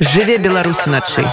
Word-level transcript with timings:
жыве 0.00 0.38
беларусь 0.38 0.86
уначы 0.86 1.26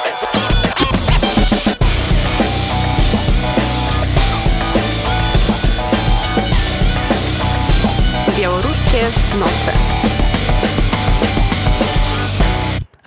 беларускія 8.35 9.11
ноцы 9.35 9.94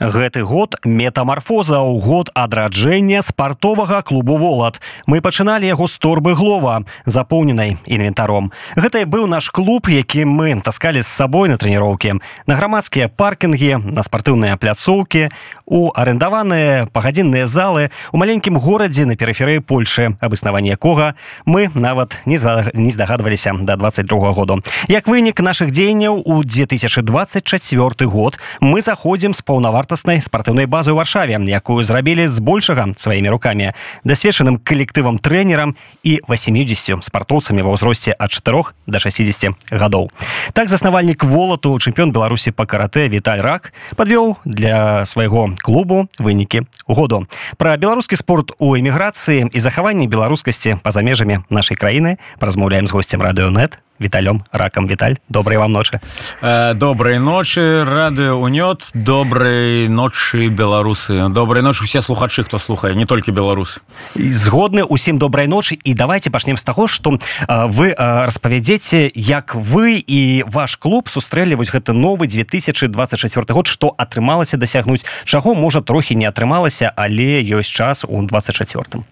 гэты 0.00 0.46
год 0.46 0.78
метамарфоза 0.84 1.82
ў 1.82 1.98
год 1.98 2.30
адраджэння 2.34 3.22
спартовага 3.22 4.02
клубу 4.06 4.38
волат 4.38 4.80
мы 5.06 5.20
пачыналі 5.20 5.66
яго 5.66 5.90
з 5.90 5.98
торбы 5.98 6.34
глова 6.38 6.86
запоўненай 7.04 7.76
інвентаром. 7.86 8.52
Гэта 8.78 9.02
быў 9.06 9.26
наш 9.26 9.50
клуб 9.50 9.90
які 9.90 10.24
мы 10.24 10.54
таскалі 10.62 11.02
з 11.02 11.10
сабой 11.10 11.48
на 11.50 11.58
трэніроўкі. 11.58 12.22
На 12.46 12.54
грамадскія 12.54 13.08
паркінгі 13.08 13.90
на 13.90 14.02
спартыўныя 14.06 14.54
пляцоўкі 14.56 15.34
у 15.66 15.90
арендаваныя 15.90 16.86
пагадзінныя 16.94 17.46
залы 17.46 17.90
у 18.12 18.22
маленькім 18.22 18.58
горадзе 18.58 19.04
на 19.04 19.18
перыферыі 19.18 19.58
польшы 19.58 20.14
аб 20.22 20.32
існаванні 20.34 20.70
якога 20.78 21.18
мы 21.42 21.74
нават 21.74 22.22
не 22.24 22.38
за 22.38 22.70
не 22.74 22.94
здагадваліся 22.94 23.52
до 23.66 23.76
22 23.76 24.32
году. 24.32 24.62
Як 24.86 25.08
вынік 25.08 25.42
наших 25.42 25.74
дзеянняў 25.74 26.22
у 26.22 26.44
2024 26.44 28.06
год 28.06 28.38
мы 28.60 28.82
заходзім 28.82 29.34
з 29.34 29.42
паўнавар 29.42 29.87
вартаснай 29.88 30.20
спартыўнай 30.20 30.68
базы 30.68 30.92
ў 30.92 31.00
варшаве 31.00 31.40
якую 31.48 31.80
зрабілі 31.80 32.28
збольшага 32.28 32.92
сваімі 33.00 33.32
рукамі 33.32 33.72
дасведчаным 34.04 34.60
калектывам 34.60 35.16
трэнерам 35.16 35.80
і 36.04 36.20
80 36.28 37.00
спартоўцамі 37.00 37.64
ва 37.64 37.72
ўзросце 37.72 38.12
ад 38.12 38.28
4 38.28 38.76
до 38.84 38.98
60 39.00 39.56
гадоў. 39.72 40.12
Так 40.52 40.68
заснавальнік 40.68 41.24
волату 41.24 41.72
чэмпіён 41.80 42.12
беларусі 42.12 42.52
па 42.52 42.68
каратэ 42.68 43.08
Віталь 43.08 43.40
рак 43.40 43.72
подвёў 43.96 44.36
для 44.44 45.08
свайго 45.08 45.56
клубу 45.64 46.04
вынікі 46.20 46.68
году. 46.84 47.24
Пра 47.56 47.80
беларускі 47.80 48.20
спорт 48.20 48.52
у 48.60 48.76
эміграцыі 48.76 49.48
і 49.48 49.58
захаванні 49.58 50.04
беларускасці 50.04 50.84
па-за 50.84 51.00
межамі 51.00 51.48
нашай 51.48 51.80
краіны 51.80 52.20
празмаўляем 52.36 52.84
з 52.84 52.92
госцем 52.92 53.24
радыёнет 53.24 53.80
віталём 54.00 54.44
ракам 54.52 54.86
віталь 54.86 55.14
добрай 55.28 55.58
вам 55.58 55.72
ночы 55.72 56.00
э, 56.42 56.74
добрай 56.74 57.18
ночы 57.18 57.84
рады 57.84 58.30
унёт. 58.30 58.90
Добрай 58.94 59.88
ночы 59.88 60.48
беларусы 60.48 61.28
добрай 61.28 61.62
ночы 61.62 61.84
усе 61.84 62.00
слухачы 62.02 62.44
хто 62.44 62.58
слухае 62.58 62.94
не 62.94 63.06
толькі 63.06 63.32
беларус 63.32 63.80
згодны 64.14 64.84
усім 64.84 65.18
добрай 65.18 65.46
ночы 65.46 65.78
і 65.84 65.94
давайте 65.94 66.30
пачнем 66.30 66.56
з 66.56 66.62
таго 66.62 66.88
што 66.88 67.18
э, 67.18 67.66
вы 67.66 67.90
э, 67.90 68.26
распавядзеце 68.26 69.10
як 69.14 69.54
вы 69.54 70.02
і 70.06 70.44
ваш 70.46 70.76
клуб 70.76 71.08
сустрэлі 71.08 71.54
вось 71.54 71.70
гэты 71.70 71.92
новы 71.92 72.26
2024 72.26 73.44
год 73.48 73.66
што 73.66 73.94
атрымалася 73.98 74.56
дасягнуць 74.56 75.04
чаго 75.24 75.54
можа 75.54 75.80
трохі 75.80 76.14
не 76.14 76.26
атрымалася 76.26 76.92
але 76.96 77.42
ёсць 77.42 77.70
час 77.70 78.04
у 78.08 78.22
24 78.22 79.04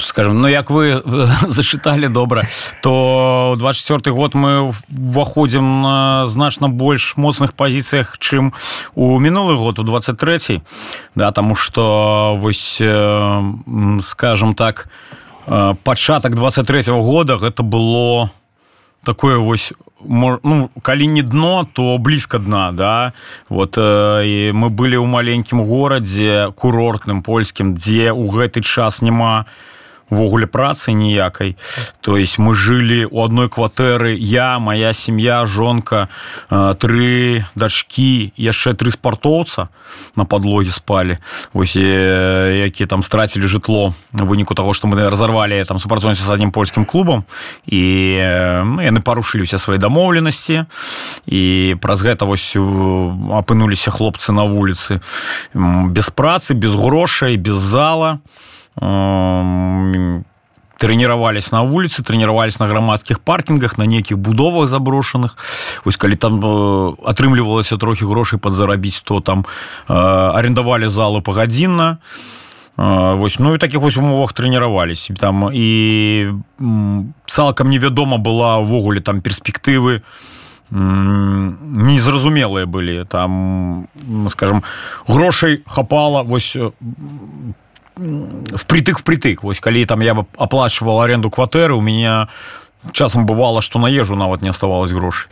скажем 0.00 0.40
ну 0.40 0.48
як 0.48 0.70
вы 0.70 1.02
зачыталі 1.48 2.08
добра 2.08 2.42
то 2.82 3.56
24 3.58 4.14
год 4.14 4.34
мы 4.34 4.72
уваходзім 4.94 5.82
на 5.82 6.26
значна 6.26 6.68
больш 6.68 7.16
моцных 7.16 7.52
пазіцыях 7.52 8.18
чым 8.18 8.52
у 8.94 9.18
мінулы 9.18 9.56
год 9.56 9.78
у 9.78 9.82
23 9.82 10.62
да 11.14 11.32
тому 11.32 11.56
что 11.56 12.38
вось 12.38 12.80
скажем 14.00 14.54
так 14.54 14.88
пачатак 15.82 16.34
23 16.34 16.80
-го 16.80 17.02
года 17.02 17.34
гэта 17.34 17.62
было 17.62 18.30
такое 19.04 19.36
вось 19.36 19.72
ну 20.00 20.70
калі 20.82 21.06
не 21.06 21.22
дно 21.22 21.66
то 21.72 21.98
блізка 21.98 22.38
дна 22.38 22.72
да. 22.72 23.12
Вот 23.48 23.76
і 23.78 24.52
мы 24.54 24.68
былі 24.70 25.02
ў 25.02 25.06
маленькім 25.06 25.66
горадзе 25.66 26.52
курортным 26.54 27.22
польскім 27.22 27.74
дзе 27.74 28.14
ў 28.14 28.30
гэты 28.30 28.62
час 28.62 29.02
няма 29.02 29.42
не 29.42 29.77
увогуле 30.10 30.46
працы 30.46 30.92
ніякай. 30.92 31.56
То 32.00 32.16
есть 32.16 32.38
мы 32.38 32.54
жылі 32.54 33.04
у 33.10 33.22
одной 33.22 33.48
кватэры 33.48 34.16
я 34.16 34.58
моя 34.58 34.92
сям'я 34.92 35.44
жонка 35.46 36.08
тры 36.48 37.44
дачки 37.54 38.32
яшчэ 38.36 38.74
тры 38.74 38.90
спартоўца 38.90 39.68
на 40.16 40.24
подлоге 40.24 40.70
спалі. 40.70 41.18
Ось 41.52 41.76
якія 41.76 42.86
там 42.86 43.02
страцілі 43.02 43.46
жытло 43.46 43.94
выніку 44.12 44.54
того 44.54 44.74
что 44.74 44.88
мы 44.88 45.08
разорвалі 45.08 45.64
там 45.64 45.78
супрацоўніцтва 45.78 46.26
с 46.26 46.30
адним 46.30 46.50
польскім 46.50 46.84
клубам. 46.84 47.24
І 47.66 48.16
ну, 48.64 48.80
яны 48.80 49.00
парушыліся 49.00 49.58
свае 49.58 49.78
дамоўленасці. 49.78 50.64
І 51.26 51.76
праз 51.80 52.02
гэта 52.02 52.24
вось 52.24 52.56
апынуліся 52.56 53.90
хлопцы 53.90 54.32
на 54.32 54.44
вуліцы. 54.44 55.00
Без 55.54 56.10
працы 56.10 56.54
без 56.54 56.74
грошай 56.74 57.36
без 57.36 57.56
зала. 57.56 58.18
і 58.18 58.57
тренировались 60.78 61.52
на 61.52 61.62
улице 61.62 62.02
тренировались 62.02 62.60
на 62.60 62.66
грамадскіх 62.66 63.18
паркінгах 63.18 63.78
на 63.78 63.86
нейкіх 63.86 64.18
будовах 64.18 64.68
заброшаных 64.68 65.36
ось 65.84 65.96
калі 65.96 66.16
там 66.16 66.40
э, 66.40 66.94
атрымлівалася 67.04 67.76
трохі 67.76 68.04
грошай 68.04 68.38
подзарабіць 68.38 69.02
то 69.02 69.20
там 69.20 69.44
э, 69.88 69.94
арендавалі 70.38 70.88
залу 70.88 71.22
пагадзінна 71.22 71.98
э, 72.78 73.14
вось 73.18 73.38
ну 73.38 73.54
і 73.54 73.58
таких 73.58 73.80
вось 73.80 73.96
умовах 73.96 74.32
тренировались 74.32 75.10
там 75.18 75.50
і 75.52 76.28
цалкам 77.26 77.70
невядома 77.70 78.16
была 78.18 78.58
увогуле 78.58 79.00
там 79.00 79.20
перспектывы 79.20 80.02
незразумелыя 80.70 82.66
былі. 82.66 83.04
Там 83.08 83.88
скажем 84.28 84.62
грошай 85.06 85.62
хапала 85.66 86.22
вось 86.22 86.56
впритык 87.98 88.98
впритык 89.00 89.42
вось 89.42 89.60
калі 89.60 89.84
там 89.86 90.00
я 90.00 90.14
бы 90.14 90.26
оплачивал 90.36 91.00
аренду 91.00 91.30
кватэры 91.30 91.74
у 91.74 91.80
меня 91.80 92.28
часам 92.92 93.26
бывало 93.26 93.60
что 93.60 93.78
на 93.78 93.86
ежу 93.86 94.16
нават 94.16 94.42
не 94.42 94.48
оставалось 94.48 94.92
грошай 94.92 95.28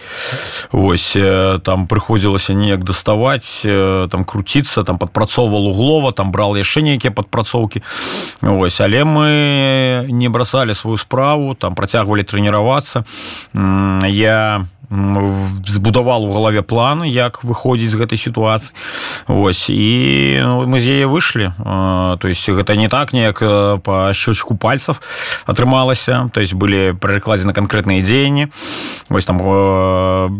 Вось 0.73 1.17
там 1.62 1.87
прыходзілася 1.87 2.55
неяк 2.55 2.84
даставаць 2.84 3.62
там 3.62 4.25
круціцца 4.25 4.84
там 4.84 4.99
падпрацоўвал 4.99 5.67
углова 5.67 6.12
там 6.12 6.31
брал 6.33 6.56
яшчэ 6.56 6.83
нейкія 6.83 7.12
падпрацоўкі 7.12 7.83
Вось 8.43 8.81
але 8.81 9.05
мы 9.05 10.06
не 10.11 10.29
бросали 10.29 10.73
сваю 10.75 10.97
справу 10.97 11.55
там 11.55 11.75
працягвалі 11.75 12.23
трэніравацца 12.23 13.05
я 14.06 14.67
збудавал 15.67 16.25
у 16.25 16.33
галаве 16.33 16.62
план 16.62 17.03
як 17.05 17.43
выходзіць 17.43 17.91
з 17.91 17.99
гэтай 17.99 18.19
сітуацыі 18.19 18.71
ось 19.27 19.67
і 19.71 20.41
ну, 20.47 20.62
мы 20.71 20.79
з 20.79 21.03
яе 21.03 21.06
выйшлі 21.11 21.51
то 21.59 22.29
есть 22.31 22.47
гэта 22.47 22.77
не 22.77 22.89
так 22.89 23.12
неяк 23.12 23.43
по 23.83 24.12
щечку 24.15 24.55
пальцев 24.55 25.03
атрымалася 25.47 26.31
то 26.33 26.41
есть 26.41 26.55
былі 26.55 26.95
прыкладзены 27.37 27.53
канкрэтныя 27.53 28.01
дзеянні 28.01 28.49
вось 29.09 29.25
там 29.25 29.39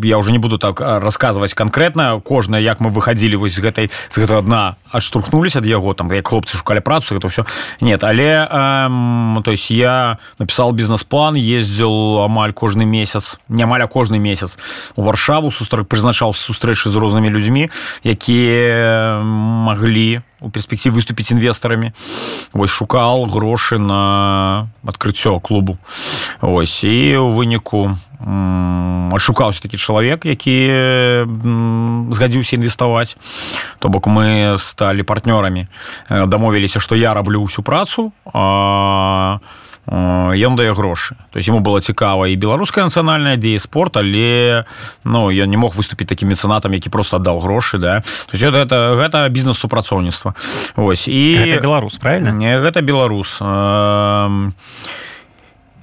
я 0.03 0.17
уже 0.17 0.31
не 0.31 0.39
буду 0.39 0.57
так 0.57 0.81
рассказывать 0.81 1.53
конкретно. 1.53 2.19
Кожная 2.21 2.59
як 2.59 2.79
мы 2.79 2.89
выходили 2.89 3.35
вось 3.35 3.59
гэтай 3.59 3.91
з 4.09 4.17
гэта 4.17 4.37
одна 4.37 4.75
адштурхнулись 4.91 5.55
ад 5.55 5.65
яго 5.65 5.93
там 5.93 6.11
як 6.11 6.27
хлопцы 6.27 6.57
шукалі 6.57 6.79
працу 6.79 7.15
это 7.15 7.29
все 7.29 7.45
нет 7.81 8.03
але 8.03 8.47
э, 8.49 9.41
то 9.43 9.51
есть 9.51 9.69
я 9.71 10.17
написал 10.39 10.71
бізнес-план 10.71 11.35
ездзіл 11.35 12.23
амаль 12.23 12.51
кожны 12.51 12.85
месяц 12.85 13.39
не 13.49 13.63
амаль 13.63 13.85
кожны 13.87 14.19
месяц 14.19 14.57
у 14.95 15.01
варшаву 15.01 15.51
сустр 15.51 15.83
прызначаў 15.83 16.33
сустрэчы 16.33 16.89
з 16.89 16.95
рознымі 16.95 17.29
людзьмі 17.29 17.69
якія 18.03 19.21
маглі 19.23 20.21
у 20.39 20.49
перспектив 20.49 20.93
выступіць 20.93 21.31
інвестарамі 21.31 21.91
вось 22.53 22.69
шукал 22.69 23.25
грошы 23.25 23.77
на 23.77 24.69
адкрыццё 24.85 25.39
клубу 25.39 25.77
ось 26.41 26.83
і 26.83 27.17
у 27.17 27.31
выніку 27.31 27.95
адшукаўся 29.13 29.61
такі 29.61 29.77
чалавек 29.77 30.25
які 30.25 30.57
згадзіўся 32.11 32.55
інвеставаць. 32.55 33.17
То 33.79 33.89
бок 33.89 34.07
мы 34.07 34.57
сталі 34.57 35.03
партнёрамі. 35.03 35.67
Дамовіліся 36.09 36.79
што 36.79 36.95
я 36.95 37.13
раблю 37.13 37.45
ўсю 37.45 37.61
працу 37.61 38.11
а 38.33 39.39
ён 39.87 40.55
дае 40.55 40.73
грошы. 40.73 41.15
То 41.31 41.39
есть 41.39 41.47
ему 41.47 41.59
было 41.59 41.79
цікава 41.79 42.27
і 42.27 42.35
беларуская 42.35 42.83
нацыянальная 42.83 43.37
дзея 43.37 43.59
спорт 43.59 43.95
але 43.97 44.65
ну 45.05 45.31
я 45.31 45.45
не 45.45 45.57
мог 45.57 45.75
выступіць 45.75 46.09
таким 46.09 46.29
мецэнатам 46.29 46.73
які 46.73 46.89
просто 46.89 47.17
аддал 47.17 47.39
грошы 47.39 47.77
да. 47.77 48.01
То 48.01 48.33
есть 48.33 48.43
это 48.43 48.65
это 48.65 48.97
гэта 48.99 49.29
бізнес 49.29 49.57
супрацоўніцтва. 49.57 50.35
Ось 50.75 51.07
і 51.07 51.37
гэта 51.37 51.61
беларус 51.61 51.97
правильно 51.97 52.31
не 52.31 52.57
гэта 52.59 52.81
беларус 52.81 53.39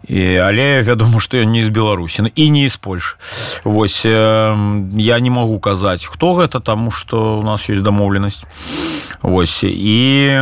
і 0.09 0.37
але 0.37 0.83
вядома 0.83 1.21
што 1.21 1.37
я 1.41 1.45
не 1.45 1.65
з 1.65 1.69
беларусі 1.69 2.29
і 2.35 2.51
не 2.51 2.69
з 2.69 2.77
польш 2.77 3.17
восьось 3.65 4.05
я 4.05 5.17
не 5.21 5.31
магу 5.31 5.59
казаць 5.59 6.05
хто 6.05 6.35
гэта 6.35 6.61
таму 6.61 6.91
что 6.91 7.41
у 7.41 7.43
нас 7.43 7.69
ёсць 7.69 7.81
дамоўленасць 7.81 8.45
восьось 9.23 9.73
і 9.73 10.41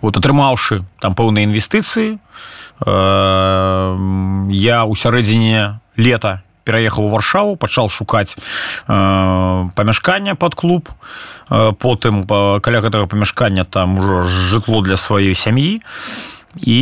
вот 0.00 0.16
атрымаўшы 0.16 0.84
там 1.02 1.14
пэўныя 1.18 1.44
інвестыцыі 1.50 2.18
э, 2.18 2.18
я 4.54 4.78
ў 4.86 4.92
сярэдзіне 4.94 5.82
лета 5.98 6.46
пераехаў 6.68 7.08
у 7.08 7.12
варшаву 7.16 7.56
пачал 7.56 7.88
шукаць 7.88 8.36
э, 8.36 8.92
памяшкання 9.74 10.36
под 10.36 10.54
клуб. 10.54 10.92
Э, 11.48 11.72
потым 11.72 12.28
э, 12.28 12.60
каля 12.60 12.84
гэтага 12.84 13.08
памяшкання 13.08 13.64
там 13.64 13.98
ужо 13.98 14.22
жытло 14.28 14.84
для 14.84 15.00
сваёй 15.00 15.32
сям'і. 15.32 15.80
І 16.58 16.80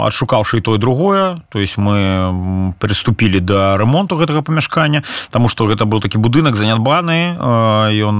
адшукаўшы 0.00 0.62
то 0.62 0.74
і 0.74 0.78
другое 0.78 1.42
то 1.50 1.58
есть 1.58 1.76
мы 1.76 2.72
приступілі 2.78 3.40
да 3.40 3.76
ремонту 3.76 4.16
гэтага 4.16 4.42
памяшкання 4.42 5.02
тому 5.30 5.48
что 5.48 5.66
гэта 5.66 5.84
быў 5.84 6.00
такі 6.00 6.18
будынак 6.18 6.54
занятбаны 6.54 7.34
ён 7.98 8.16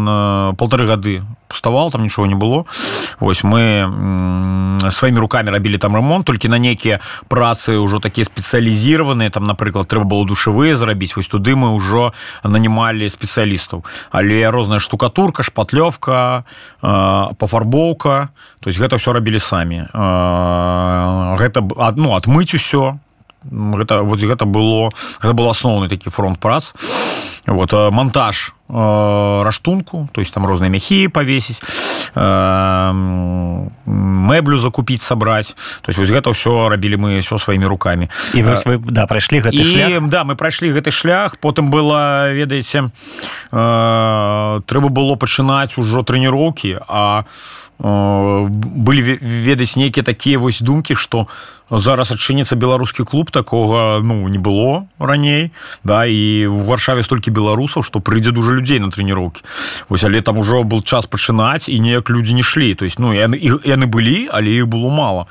полторы 0.59 0.91
гады 0.91 1.23
пуставал 1.55 1.95
там 1.95 2.03
нічого 2.03 2.27
не 2.27 2.35
было. 2.35 2.67
Восьось 3.21 3.45
мы 3.47 3.87
сваімі 4.91 5.19
руками 5.19 5.51
рабілі 5.51 5.79
там 5.79 5.95
ремонт 5.95 6.27
толькі 6.27 6.49
на 6.49 6.59
нейкія 6.59 6.99
працы 7.29 7.79
ўжо 7.79 8.01
такія 8.03 8.27
спецыялізіраваныя 8.27 9.31
там 9.31 9.45
напрыклад 9.45 9.87
трэба 9.87 10.05
было 10.05 10.27
душевыя 10.27 10.75
зрабіць 10.77 11.17
вось 11.17 11.31
туды 11.31 11.55
мы 11.55 11.71
ўжо 11.79 12.13
нанімалі 12.43 13.07
спецыялістаў 13.07 13.85
але 14.11 14.51
розная 14.51 14.79
штукатурка 14.83 15.43
шпатлёвка 15.43 16.45
пафарбоўка 17.39 18.35
то 18.61 18.67
есть 18.67 18.79
гэта 18.81 18.99
все 18.99 19.13
рабілі 19.13 19.39
самі 19.39 19.87
гэта 21.39 21.63
одно 21.77 22.17
адмыць 22.19 22.55
усё 22.55 22.99
гэта 23.51 24.03
вот 24.03 24.19
гэта 24.21 24.45
было 24.45 24.91
гэта 25.23 25.33
был 25.33 25.49
асноўны 25.49 25.89
такі 25.89 26.11
фронт 26.11 26.41
прац 26.41 26.75
вот 27.47 27.73
монтаж 27.73 28.55
раштунку 28.69 30.09
то 30.13 30.21
есть 30.21 30.33
там 30.33 30.47
розныя 30.47 30.71
мяхі 30.73 31.09
павесіць 31.09 31.61
мэблю 33.85 34.57
закупіць 34.57 35.03
сабраць 35.03 35.53
то 35.83 35.91
есть 35.93 35.99
вось 35.99 36.09
гэта 36.09 36.33
ўсё 36.33 36.69
рабілі 36.73 36.97
мы 36.97 37.19
все 37.21 37.39
сваімі 37.39 37.67
руками. 37.67 38.09
І 38.33 38.43
вось 38.43 38.65
вы 38.65 38.79
да 38.79 39.07
прайшлі 39.07 39.45
гэты 39.45 39.61
і, 39.61 39.65
шлях 39.65 40.09
да 40.09 40.25
мы 40.25 40.35
прайшлі 40.35 40.73
гэты 40.73 40.91
шлях 40.91 41.37
потым 41.37 41.69
было 41.69 42.33
ведаеце 42.33 42.89
трэба 43.53 44.89
было 44.89 45.15
пачынаць 45.21 45.77
ужо 45.77 46.01
трэніроўкі 46.03 46.81
а 46.89 47.25
былі 47.79 49.19
ведаць 49.21 49.77
нейкія 49.77 50.05
такія 50.05 50.39
вось 50.39 50.61
думкі 50.61 50.95
што 50.95 51.27
зараз 51.71 52.13
адчыніцца 52.13 52.57
беларускі 52.57 53.05
клуб 53.05 53.31
такога 53.31 54.01
ну 54.05 54.29
не 54.29 54.39
было 54.39 54.87
раней. 54.99 55.51
Да 55.85 56.05
і 56.07 56.47
в 56.47 56.69
варшаве 56.69 57.03
столькі 57.03 57.31
беларусаў 57.31 57.83
што 57.83 58.01
прыйдзе 58.01 58.31
дужа 58.31 58.53
людзей 58.53 58.79
на 58.79 58.93
трэніроўкі. 58.93 59.43
Вось 59.89 60.05
але 60.05 60.21
там 60.21 60.39
ужо 60.39 60.63
был 60.63 60.83
час 60.85 61.07
пачынаць 61.07 61.69
і 61.69 61.81
неяк 61.81 62.11
людзі 62.11 62.35
не 62.35 62.43
шлі. 62.43 62.75
То 62.75 62.85
есть 62.85 62.99
ну 62.99 63.13
яны 63.13 63.41
яны 63.65 63.87
былі 63.87 64.29
але 64.31 64.53
іх 64.53 64.69
было 64.69 64.93
мало 64.93 65.27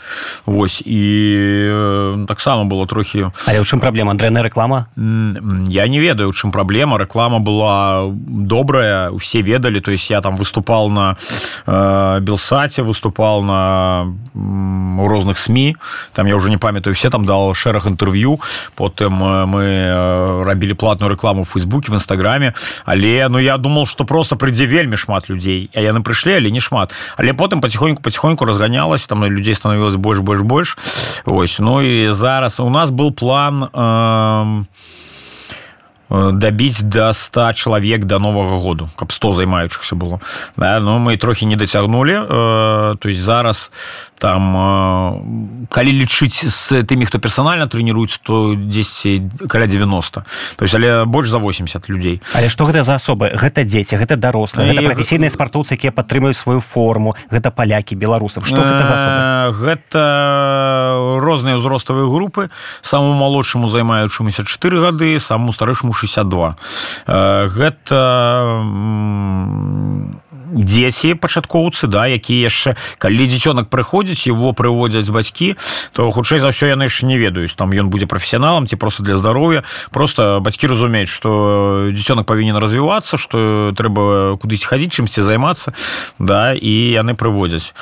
восьось 0.45 0.81
і 0.86 2.25
таксама 2.28 2.66
было 2.66 2.88
трохі 2.88 3.30
але 3.45 3.62
ў 3.62 3.66
чым 3.66 3.80
праблема? 3.80 4.18
Дрэнная 4.18 4.44
реклама 4.44 4.88
я 5.69 5.88
не 5.88 6.00
ведаю 6.00 6.30
у 6.30 6.34
чым 6.34 6.51
праблема. 6.51 6.98
Реклама 6.98 7.40
была 7.40 8.10
добрая 8.10 9.10
усе 9.12 9.42
ведалі. 9.42 9.80
То 9.81 9.92
есть 9.92 10.10
я 10.10 10.22
там 10.22 10.36
выступал 10.36 10.90
на 10.90 11.16
э, 11.68 12.19
белсаце 12.33 12.81
выступал 12.81 13.44
на 13.44 14.09
у 14.33 15.07
розных 15.07 15.38
сМ 15.38 15.77
там 16.13 16.25
я 16.25 16.35
уже 16.35 16.50
не 16.50 16.57
памятаю 16.57 16.95
все 16.95 17.09
там 17.09 17.25
дал 17.25 17.53
шэраг 17.53 17.85
інтэрв'ю 17.85 18.39
потым 18.75 19.21
мы 19.45 20.44
рабілі 20.45 20.74
платную 20.74 21.12
рекламу 21.12 21.44
в 21.44 21.50
фейсбуке 21.50 21.91
в 21.91 21.95
нстаграме 21.95 22.53
але 22.85 23.30
ну 23.30 23.38
я 23.38 23.57
думал 23.57 23.85
что 23.85 24.06
просто 24.06 24.35
прыйдзе 24.35 24.65
вельмі 24.65 24.97
шмат 24.97 25.30
людзей 25.30 25.69
а 25.75 25.80
яны 25.80 26.01
прыйшлі 26.01 26.38
але 26.38 26.50
не 26.50 26.59
шмат. 26.59 26.94
Але 27.18 27.33
потым 27.33 27.62
потихоньку 27.62 28.01
потихоньку 28.01 28.45
разганялась 28.45 29.06
там 29.06 29.24
людзей 29.25 29.53
становилось 29.53 29.95
больш 29.95 30.19
больш 30.19 30.41
больш 30.41 30.77
ось 31.25 31.59
ну 31.59 31.81
і 31.81 32.12
зараз 32.12 32.59
у 32.59 32.69
нас 32.69 32.89
был 32.89 33.12
план 33.12 33.69
э, 33.74 34.63
дабіць 36.13 36.81
до 36.81 37.13
100 37.13 37.54
чалавек 37.54 38.04
до 38.06 38.19
нового 38.19 38.60
году 38.60 38.89
каб 38.95 39.12
100 39.12 39.33
займаючыхся 39.33 39.95
было. 39.95 40.19
Да, 40.57 40.80
но 40.80 41.00
мы 41.00 41.18
трохі 41.18 41.45
не 41.45 41.56
дацягнули 41.56 42.13
э, 42.13 42.95
то 43.00 43.10
есть 43.10 43.19
зараз 43.19 43.71
там 44.23 44.55
э, 44.55 45.67
калі 45.67 45.91
лічыць 45.91 46.47
з 46.47 46.87
тымі 46.87 47.03
хто 47.03 47.19
персанальна 47.19 47.67
трэніруецца 47.67 48.23
то 48.23 48.55
10 48.55 49.51
каля 49.51 49.67
90 49.67 50.23
то 50.23 50.63
есть 50.63 50.75
але 50.75 51.03
больш 51.03 51.27
за 51.27 51.43
80 51.43 51.89
людзей. 51.91 52.21
Але 52.31 52.47
что 52.47 52.63
гэта 52.63 52.87
за 52.87 52.95
асобы? 52.95 53.35
Гэта 53.35 53.67
дзеці 53.67 53.99
гэта 53.99 54.15
дарослыя 54.15 54.71
гэта 54.71 54.87
прафесійныя 54.87 55.27
спартоўцы 55.27 55.75
якія 55.75 55.91
падтрымаюць 55.91 56.39
сваю 56.39 56.63
форму 56.63 57.19
гэта 57.27 57.51
палякі 57.51 57.99
беларусаў. 57.99 58.47
Что 58.47 58.63
гэта 58.63 58.87
за 58.87 58.95
асобы? 58.95 59.23
гэта 59.51 59.99
розныя 61.19 61.59
ўзроставыя 61.59 62.07
групы. 62.07 62.47
Саму 62.79 63.11
малодшаму 63.19 63.67
займаючымуся 63.67 64.47
4 64.47 64.79
гады 64.79 65.19
саму 65.19 65.51
старэйшаму 65.51 65.91
62 65.91 66.55
гэта 67.51 67.99
дзеці 70.53 71.17
пачаткоўцы 71.17 71.88
да 71.89 72.07
якія 72.07 72.47
яшчэ 72.47 72.77
калі 73.01 73.25
дзіцёнак 73.25 73.69
прыходзіць 73.73 74.29
его 74.29 74.53
прыводзяць 74.53 75.09
бацькі 75.09 75.57
то 75.94 76.11
хутчэй 76.11 76.39
за 76.39 76.53
ўсё 76.53 76.69
яны 76.69 76.85
яшчэ 76.88 77.09
не 77.09 77.17
ведаюць 77.17 77.57
там 77.57 77.73
ён 77.73 77.89
будзе 77.89 78.05
прафесіяналам 78.05 78.67
ці 78.67 78.75
просто 78.75 79.03
для 79.03 79.17
здароўя. 79.17 79.63
Просто 79.91 80.39
бацькі 80.41 80.67
разумеюць 80.67 81.09
что 81.09 81.89
дзіцёнак 81.91 82.25
павінен 82.25 82.57
развівацца 82.57 83.17
что 83.17 83.73
трэба 83.75 84.38
кудысь 84.38 84.63
хадзіць 84.63 84.94
чымсьці 84.94 85.21
займацца 85.21 85.73
да 86.19 86.53
і 86.53 86.73
яны 86.94 87.13
прыводзяць. 87.15 87.73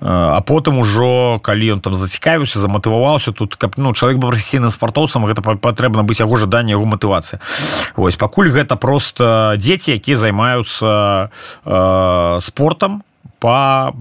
А 0.00 0.40
потым 0.40 0.78
ужо 0.78 1.38
калі 1.42 1.78
ён 1.78 1.80
там 1.80 1.94
зацікавіўся 1.94 2.60
заматываваўся 2.60 3.32
тут 3.32 3.56
каб 3.56 3.74
ну 3.76 3.92
чалавек 3.92 4.20
быў 4.20 4.30
прафесійным 4.30 4.70
спартоўцам 4.70 5.26
гэта 5.26 5.42
патрэбна 5.42 6.02
быць 6.02 6.20
яго 6.20 6.36
жаданне 6.36 6.72
яго 6.76 6.84
матывацыя 6.84 7.40
Вось 7.96 8.16
пакуль 8.16 8.50
гэта 8.50 8.76
просто 8.76 9.54
дзеці 9.56 9.96
якія 9.96 10.16
займаюцца 10.16 11.30
э, 11.64 12.17
спортом 12.40 13.02
по 13.38 13.94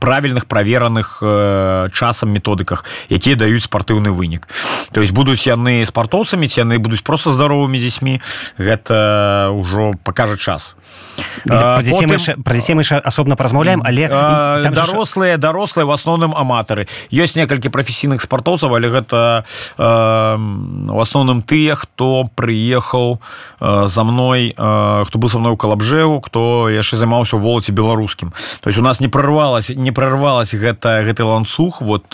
правільных 0.00 0.46
правераных 0.46 1.18
э, 1.22 1.88
часам 1.92 2.36
методыках 2.36 2.84
якія 3.08 3.36
даюць 3.36 3.64
спартыўны 3.64 4.12
вынік 4.12 4.48
то 4.92 5.00
есть 5.00 5.12
будуць 5.12 5.46
яны 5.46 5.84
спартоўцамі 5.86 6.48
ці 6.48 6.60
яны 6.60 6.78
будуць 6.78 7.02
просто 7.02 7.30
здаровымі 7.30 7.78
дзецьмі 7.78 8.20
гэта 8.58 9.50
ўжо 9.52 9.92
покажа 10.04 10.36
час. 10.36 10.76
Про 11.44 11.82
дзяцей 11.82 12.74
мы 12.74 12.82
асобна 12.82 13.36
празмаўляем 13.36 13.82
але 13.84 14.08
дарослыя 14.70 15.38
дарослыя 15.38 15.86
в 15.86 15.90
асноўным 15.90 16.34
аматары. 16.34 16.88
Ёсць 17.12 17.36
некалькі 17.36 17.70
прафесійных 17.70 18.22
спартоўцаў 18.22 18.74
але 18.74 18.88
гэта 18.90 19.44
в 19.76 20.98
асноўным 21.00 21.42
тыя 21.42 21.74
хто 21.74 22.26
прыехаў 22.34 23.20
за 23.60 24.02
мной 24.04 24.52
хто 24.56 25.18
быў 25.18 25.28
са 25.30 25.38
мной 25.38 25.52
у 25.52 25.56
калабжэу 25.56 26.20
хто 26.20 26.68
яшчэ 26.68 26.96
займаўся 26.96 27.36
волаце 27.36 27.72
беларускім. 27.72 28.32
То 28.60 28.68
есть 28.68 28.78
у 28.78 28.82
нас 28.82 29.00
не 29.00 29.08
прорвалась 29.08 29.70
не 29.70 29.92
прорвалась 29.92 30.54
гэта 30.54 31.04
гэты 31.04 31.24
ланцуг 31.24 31.80
вот 31.80 32.04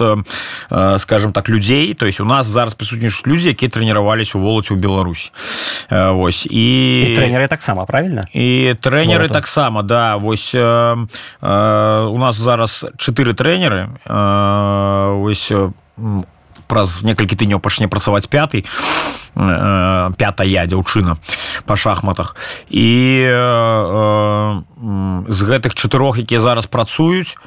скажем 0.99 1.33
так 1.33 1.49
людзей. 1.49 1.95
То 1.95 2.07
есть 2.07 2.21
у 2.21 2.25
нас 2.25 2.47
зараз 2.47 2.66
прысутнічаюць 2.75 3.29
людзі 3.29 3.53
якія 3.53 3.71
трэніравались 3.71 4.35
у 4.35 4.41
волаце 4.41 4.75
ў 4.75 4.81
Беларусь 4.81 5.31
Вось 5.91 6.47
і 6.51 7.15
трэнеры 7.17 7.47
таксама 7.49 7.87
правильно? 7.87 8.27
І 8.33 8.75
трэнеры 8.83 9.29
таксама 9.29 9.83
да 9.83 10.17
вось 10.17 10.51
э, 10.55 10.59
э, 10.59 12.09
у 12.11 12.19
нас 12.19 12.37
зараз 12.37 12.87
чатыры 12.99 13.35
трэнеры 13.35 13.91
э, 14.05 15.23
ось 15.23 15.53
праз 16.67 17.03
некалькі 17.03 17.37
тыняў 17.39 17.63
пачне 17.63 17.87
працаваць 17.87 18.27
пяты 18.27 18.65
э, 18.65 20.11
пятая 20.19 20.67
дзяўчына 20.67 21.17
па 21.67 21.77
шахматах. 21.77 22.35
І 22.69 23.23
э, 23.31 24.63
з 25.29 25.41
гэтых 25.43 25.75
чатырох 25.75 26.19
якія 26.19 26.41
зараз 26.41 26.67
працуюць 26.67 27.39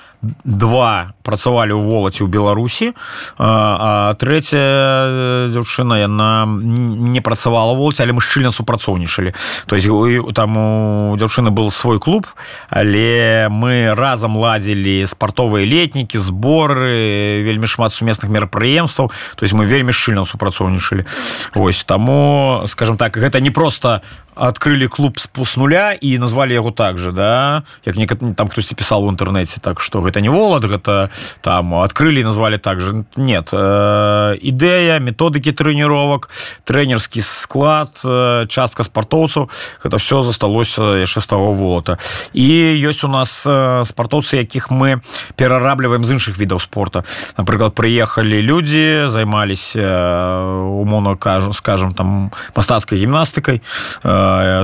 два 0.44 1.14
працавалі 1.24 1.80
ў 1.80 1.82
волаці 1.86 2.28
ў 2.28 2.30
беларусі 2.30 2.92
а 3.40 4.12
трэця 4.20 5.48
дзяўчына 5.48 6.04
яна 6.04 6.44
не 6.44 7.24
працавала 7.24 7.72
волаці 7.72 8.04
але 8.04 8.12
мы 8.12 8.22
шчыльна 8.22 8.52
супрацоўнічалі. 8.52 9.32
То 9.66 9.80
есть 9.80 9.88
там 10.36 10.58
у 10.58 11.16
дзяўчыны 11.16 11.56
был 11.56 11.72
свой 11.72 12.00
клуб 12.00 12.28
але 12.68 13.48
мы 13.48 13.96
разам 13.96 14.36
ладзілі 14.36 15.08
спартовыя 15.08 15.64
летнікі 15.64 16.20
зборы 16.20 17.40
вельмі 17.48 17.68
шмат 17.68 17.94
сумесных 17.94 18.28
мерапрыемстваў. 18.28 19.12
То 19.40 19.42
есть 19.48 19.54
мы 19.56 19.64
вельмі 19.64 19.96
шчыльна 19.96 20.28
супрацоўнічалі. 20.28 21.06
Ось 21.56 21.84
таму 21.88 22.64
скажем 22.68 22.98
так 22.98 23.16
гэта 23.16 23.40
не 23.40 23.52
просто 23.52 24.02
открыли 24.40 24.88
клуб 24.88 25.20
с 25.20 25.58
нуля 25.58 25.92
і 26.02 26.18
назвалі 26.18 26.54
яго 26.54 26.72
так 26.72 26.98
же 26.98 27.12
да? 27.12 27.64
Як 27.86 27.96
не 27.96 28.08
там 28.08 28.48
хтосьці 28.48 28.76
пісал 28.76 29.04
у 29.04 29.12
інтэрнэце 29.12 29.60
так 29.60 29.82
что 29.82 30.02
гэта 30.10 30.22
не 30.26 30.30
волат 30.30 30.66
гэта 30.66 31.10
там 31.42 31.74
открыли 31.80 32.24
назвали 32.26 32.58
также 32.58 33.06
нет 33.16 33.54
ідэя 33.54 35.00
методыкі 35.00 35.54
тренировок 35.54 36.30
тренерскі 36.66 37.22
склад 37.22 37.94
частка 38.50 38.84
спартоўцаў 38.84 39.50
гэта 39.84 40.02
все 40.02 40.22
засталося 40.26 40.98
яшчэ 40.98 41.22
з 41.22 41.28
того 41.30 41.54
волата 41.54 42.02
і 42.34 42.50
ёсць 42.82 43.06
у 43.06 43.12
нас 43.12 43.46
спартоўцы 43.86 44.42
якіх 44.42 44.72
мы 44.74 45.02
перарабліваем 45.36 46.06
з 46.06 46.18
іншых 46.18 46.38
відаў 46.40 46.60
спорта. 46.60 47.04
Напрыклад 47.38 47.76
прыехалі 47.76 48.42
людзі 48.42 49.10
займаліся 49.10 49.86
умоўно 50.82 51.16
кажу 51.16 51.52
скажем 51.54 51.94
там 51.94 52.32
мастацкай 52.56 53.00
гімнастыкай 53.00 53.62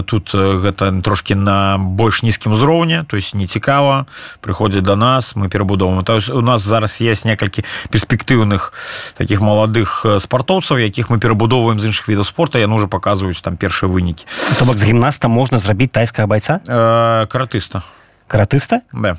тут 0.05 0.33
гэта 0.33 0.91
трошки 1.01 1.35
на 1.35 1.77
больш 1.77 2.23
нізкім 2.23 2.53
узроўні 2.53 3.03
то 3.07 3.17
есть 3.17 3.35
не 3.35 3.47
цікава 3.47 4.05
прыходзяць 4.41 4.83
до 4.83 4.95
нас 4.95 5.34
мы 5.35 5.49
перабудовым 5.49 6.03
то 6.03 6.15
есть 6.15 6.29
у 6.29 6.41
нас 6.41 6.61
зараз 6.61 7.01
есть 7.01 7.25
некалькі 7.25 7.63
перспектыўных 7.89 8.73
таких 9.17 9.41
маладых 9.41 10.05
спартоўцаў 10.19 10.77
якіх 10.77 11.09
мы 11.09 11.19
перабудоўваем 11.19 11.79
з 11.79 11.85
іншых 11.91 12.07
відаў 12.07 12.23
спорта 12.23 12.59
яны 12.59 12.75
уже 12.75 12.87
показваюць 12.87 13.41
там 13.41 13.57
першыя 13.57 13.91
вынікі. 13.91 14.25
То 14.59 14.65
бок 14.65 14.77
з 14.77 14.83
гімнаста 14.83 15.27
можна 15.27 15.59
зрабіць 15.59 15.91
тайская 15.91 16.27
байца? 16.27 16.61
Э, 16.67 17.27
каратыста. 17.27 17.83
Каратыста? 18.27 18.81
Да. 18.91 19.15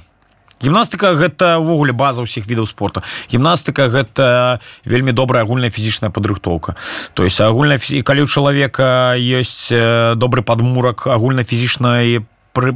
Гімнастыка 0.63 1.13
гэта 1.13 1.61
ўвогуле 1.61 1.93
база 1.93 2.25
ўсіх 2.25 2.49
відаў 2.49 2.65
спорта. 2.65 3.05
Гімнастыка 3.29 3.93
гэта 3.93 4.59
вельмі 4.89 5.13
добрая 5.13 5.45
агульная 5.45 5.69
фізічная 5.69 6.09
падрыхтоўка. 6.09 6.81
То 7.13 7.29
есть 7.29 7.41
агульная 7.45 7.77
калі 7.77 8.25
у 8.25 8.29
чалавека 8.29 9.21
ёсць 9.21 9.69
добры 10.17 10.41
падмурак 10.41 11.07
агульна 11.13 11.45
фізічнай 11.45 12.25
пры 12.57 12.73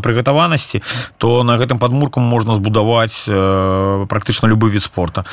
прыгатаванасці 0.00 0.80
то 1.18 1.42
на 1.44 1.60
гэтым 1.60 1.76
падмуркам 1.78 2.24
можна 2.24 2.56
збудаваць 2.56 3.28
э, 3.28 4.06
практычна 4.08 4.48
любы 4.48 4.70
від 4.72 4.82
спорта. 4.82 5.24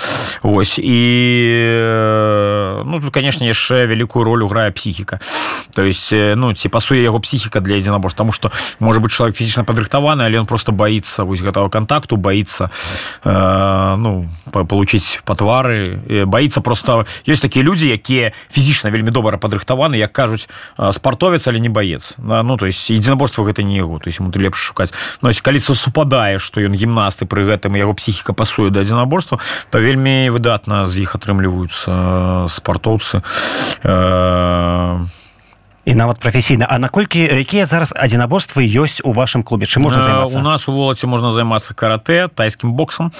Вось 0.43 0.79
і 0.79 0.99
э, 1.63 2.83
ну 2.83 2.99
тут 2.99 3.13
конечно 3.13 3.47
яшчэ 3.47 3.87
вялікую 3.87 4.25
ролю 4.25 4.47
грае 4.47 4.71
псіхіка. 4.71 5.19
То 5.73 5.83
есть 5.83 6.11
э, 6.11 6.35
ну 6.35 6.53
ці 6.53 6.69
пасуе 6.69 6.99
яго 6.99 7.19
псіхіка 7.19 7.59
для 7.59 7.75
адзінабор 7.79 8.13
тому 8.13 8.31
что 8.31 8.51
может 8.79 9.01
быть 9.01 9.11
чалавек 9.11 9.35
фізічна 9.35 9.63
падрыхтаваны 9.63 10.25
але 10.25 10.39
он 10.39 10.45
просто 10.45 10.71
боится 10.71 11.23
вось 11.23 11.41
гэтага 11.41 11.69
контакту 11.69 12.17
боится 12.17 12.69
э, 13.23 13.95
ну 13.95 14.27
получить 14.51 15.21
па 15.25 15.35
твары 15.35 16.25
боится 16.25 16.61
просто 16.61 17.05
есть 17.27 17.41
такія 17.41 17.65
людзі 17.65 17.87
якія 17.89 18.31
фізічна 18.51 18.89
вельмі 18.89 19.11
добра 19.11 19.37
падрыхтаваны 19.37 19.95
як 19.95 20.11
кажуць 20.11 20.49
спартовец 20.91 21.47
але 21.47 21.59
не 21.59 21.69
баец. 21.69 22.15
Ну 22.17 22.57
то 22.57 22.65
есть 22.65 22.89
единоборство 22.89 23.43
гэта 23.43 23.63
не 23.63 23.84
яго 23.85 24.01
то 24.01 24.09
есть 24.09 24.19
ему 24.19 24.33
ты 24.33 24.41
лепш 24.41 24.59
шукаць 24.59 24.91
но 25.21 25.29
калі 25.31 25.59
супадае 25.61 26.41
что 26.41 26.61
ён 26.61 26.73
гімнасты 26.73 27.29
пры 27.29 27.45
гэтым 27.45 27.77
яго 27.77 27.93
псіхіка 27.93 28.33
пасуе 28.33 28.73
да 28.73 28.81
адзінаборства 28.81 29.39
то 29.69 29.79
вельмі 29.79 30.33
выдатна 30.33 30.85
з 30.89 31.05
іх 31.05 31.15
атрымліваюцца 31.15 32.49
спартоўцы 32.49 33.21
э 33.85 35.23
і 35.85 35.95
нават 35.95 36.19
прафесійна 36.19 36.67
А 36.69 36.79
наколькі 36.79 37.19
якія 37.19 37.65
зараз 37.65 37.93
адзінаборствы 37.95 38.65
ёсць 38.65 39.01
у 39.03 39.13
вашым 39.13 39.43
клубе? 39.43 39.65
Чым 39.65 39.83
можна 39.83 40.01
займацца? 40.01 40.39
у 40.39 40.41
нас 40.41 40.67
у 40.67 40.73
волаце 40.73 41.07
можна 41.07 41.31
займацца 41.31 41.73
каратэ 41.73 42.27
тайскім 42.33 42.73
боксам 42.73 43.11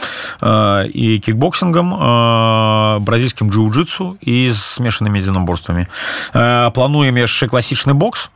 э, 0.42 0.90
і 0.90 1.20
кікбоксингам 1.20 1.94
э, 1.94 3.00
бразільскім 3.00 3.50
джиу-джитсу 3.52 4.18
і 4.22 4.52
з 4.52 4.60
смешанымі 4.60 5.22
адзінаборствамі 5.22 5.86
э, 6.34 6.72
плануем 6.72 7.18
яшчэ 7.18 7.48
класічны 7.48 7.94
бокс. 7.94 8.30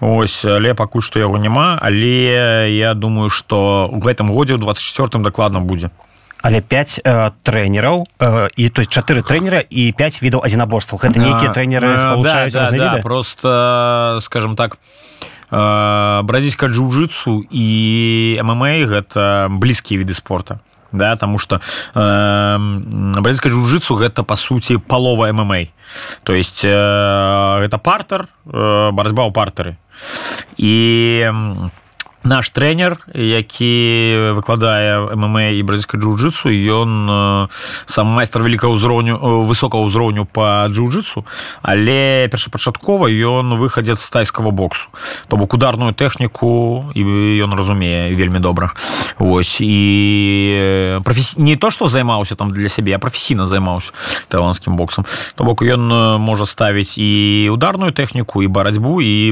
Ось 0.00 0.44
але 0.44 0.74
пакуль 0.74 1.04
што 1.04 1.20
яго 1.20 1.36
няма 1.36 1.78
але 1.80 2.72
я 2.72 2.94
думаю 2.94 3.28
что 3.28 3.88
у 3.92 4.00
гэтым 4.00 4.32
годзе 4.32 4.56
ў 4.56 4.58
24 4.58 5.22
дакладна 5.22 5.60
будзе 5.60 5.90
але 6.44 6.60
5 6.60 7.00
э, 7.00 7.30
трэнераў 7.40 8.04
э, 8.20 8.48
і 8.56 8.68
то 8.68 8.84
есть 8.84 8.92
чатыры 8.92 9.24
трэнера 9.24 9.64
і 9.64 9.92
5 9.96 10.20
відаў 10.20 10.44
адзінаборстваў. 10.44 11.00
Гэта 11.00 11.16
нейкія 11.16 11.56
трэнеры 11.56 11.96
да, 12.20 12.48
да, 12.52 12.70
да, 12.70 13.00
просто 13.00 14.18
скажем 14.20 14.56
так 14.56 14.76
бразільска 15.50 16.66
джиу-джитсу 16.66 17.46
і 17.48 18.40
мма 18.42 18.84
гэта 18.84 19.48
блізкія 19.48 20.00
віды 20.00 20.12
спорта. 20.12 20.60
Да 20.92 21.16
тому 21.16 21.38
что 21.38 21.60
э, 21.94 22.58
бразільска 23.20 23.48
джиу-джитсу 23.48 23.96
гэта 23.96 24.22
по 24.22 24.36
сути 24.36 24.76
палова 24.76 25.32
мма. 25.32 25.72
То 26.24 26.34
есть 26.34 26.64
э, 26.64 26.70
гэта 26.70 27.78
партер 27.78 28.28
э, 28.44 28.90
барацьба 28.92 29.24
ў 29.24 29.32
партары 29.32 29.76
і 30.56 31.30
в 31.32 31.83
наш 32.24 32.50
тренер 32.50 32.98
які 33.14 34.32
выкладае 34.34 35.14
мма 35.14 35.52
і 35.52 35.62
бразільска 35.62 36.00
джиу-джитсу 36.00 36.48
ён 36.48 37.48
сам 37.86 38.06
майстар 38.08 38.42
вялікага 38.42 38.72
ўзроўню 38.72 39.44
высокого 39.44 39.84
ўзроўню 39.84 40.24
по 40.24 40.64
джиу-джитсу 40.72 41.24
але 41.62 42.28
першапачаткова 42.32 43.08
ён 43.08 43.54
выхадзец 43.60 44.00
з 44.00 44.10
тайскага 44.10 44.50
боксу. 44.50 44.88
То 45.28 45.36
бок 45.36 45.54
ударную 45.54 45.92
тэхніку 45.92 46.92
і 46.94 47.02
ён 47.44 47.54
разумее 47.54 48.14
вельмі 48.14 48.40
добра. 48.40 48.72
Вось 49.18 49.60
і 49.60 51.00
професі... 51.04 51.40
не 51.40 51.56
то 51.56 51.70
что 51.70 51.88
займаўся 51.88 52.34
там 52.34 52.50
для 52.50 52.68
сябе 52.68 52.98
прафесійна 52.98 53.46
займаўся 53.46 53.92
таиландскім 54.28 54.76
боксам. 54.76 55.04
То 55.34 55.44
бок 55.44 55.62
ён 55.62 56.18
можа 56.18 56.46
ставіць 56.46 56.98
і 56.98 57.48
ударную 57.52 57.92
тэхніку 57.92 58.42
і 58.42 58.48
барацьбу 58.48 59.00
і 59.02 59.28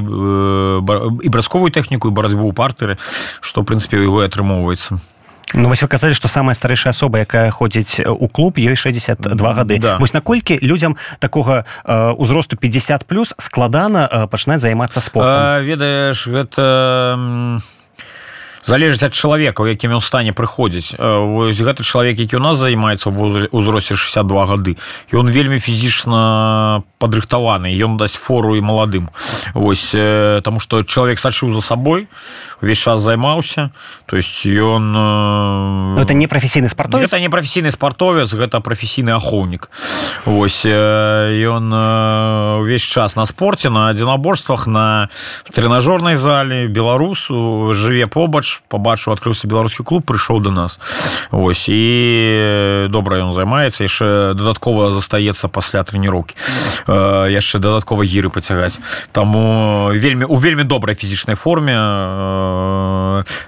і 1.22 1.28
бразковую 1.28 1.70
тэхніку 1.70 2.08
і 2.08 2.12
барацьбу 2.12 2.52
парты 2.52 2.81
характары 2.82 2.98
что 3.40 3.62
в 3.62 3.64
прынпе 3.64 3.98
у 3.98 4.02
яго 4.02 4.20
атрымоўваецца 4.24 4.98
Ну, 5.54 5.68
вось 5.68 5.82
вы 5.82 5.88
казалі 5.88 6.14
што 6.14 6.28
самая 6.28 6.54
старэйшая 6.54 6.94
асоба 6.94 7.18
якая 7.18 7.50
ходзіць 7.50 8.00
у 8.06 8.28
клуб 8.28 8.56
ёй 8.56 8.76
62 8.76 9.52
гады. 9.52 9.78
да. 9.78 9.98
вось 9.98 10.14
наколькі 10.14 10.56
людзям 10.62 10.96
такога 11.18 11.66
э, 11.84 12.10
узросту 12.16 12.56
50 12.56 13.04
плюс 13.04 13.34
складана 13.38 14.08
э, 14.08 14.26
пачынаць 14.28 14.62
займацца 14.62 15.00
спортом 15.00 15.66
ведаеш 15.66 16.26
гэта 16.26 17.58
залежыць 18.64 19.02
ад 19.02 19.14
чалавека 19.14 19.62
у 19.62 19.66
якім 19.66 19.98
ён 19.98 20.00
стане 20.00 20.32
прыходзіць. 20.32 20.94
Вось 20.98 21.58
гэты 21.58 21.82
чалавек 21.82 22.18
які 22.18 22.38
у 22.38 22.42
нас 22.42 22.56
займаецца 22.58 23.10
ўзросце 23.50 23.98
62 23.98 24.46
гады 24.46 24.78
і 25.10 25.14
он 25.18 25.30
вельмі 25.30 25.58
фізічна 25.58 26.82
падрыхтаваны 27.02 27.74
ён 27.74 27.98
дасць 27.98 28.14
фору 28.14 28.54
і 28.54 28.62
маладым. 28.62 29.10
Вось 29.54 29.90
таму 29.90 30.62
што 30.62 30.86
чалавек 30.86 31.18
сачыў 31.18 31.52
за 31.52 31.60
сабой 31.60 32.06
увесь 32.62 32.78
час 32.78 33.00
займаўся. 33.00 33.70
То 34.06 34.16
есть 34.16 34.46
ён 34.46 34.92
ну, 35.94 36.00
это 36.00 36.14
не 36.14 36.26
прафесійны 36.26 36.68
спартовец 36.68 37.08
это 37.08 37.20
не 37.20 37.28
прафесійны 37.28 37.70
спартовец 37.70 38.32
гэта 38.32 38.60
прафесійны 38.60 39.10
ахоўнік 39.10 39.70
Вось 40.24 40.64
ён 40.66 41.72
увесь 42.60 42.82
час 42.82 43.16
на 43.16 43.26
спорце 43.26 43.70
на 43.70 43.90
адзінаборствах 43.90 44.66
на 44.66 45.08
тренажорнай 45.50 46.16
зале 46.16 46.68
беларусу 46.68 47.72
жыве 47.74 48.06
побач 48.06 48.62
побачыў 48.68 49.12
адкрыўся 49.12 49.48
беларускі 49.48 49.82
клуб 49.82 50.04
прыйшоў 50.04 50.40
до 50.40 50.50
нас. 50.50 50.78
Вось 51.30 51.66
і 51.68 52.86
добра 52.88 53.18
ён 53.18 53.32
займаецца 53.32 53.82
яшчэ 53.82 54.34
дадаткова 54.34 54.92
застаецца 54.92 55.48
пасля 55.48 55.82
трэніроўкі 55.82 56.36
яшчэ 57.32 57.58
дадаткова 57.58 58.04
гіры 58.04 58.30
пацягаць 58.30 58.78
таму 59.12 59.90
вельмі 59.94 60.24
у 60.24 60.36
вельмі 60.36 60.64
добрай 60.64 60.94
фізічнай 60.94 61.36
форме 61.36 61.74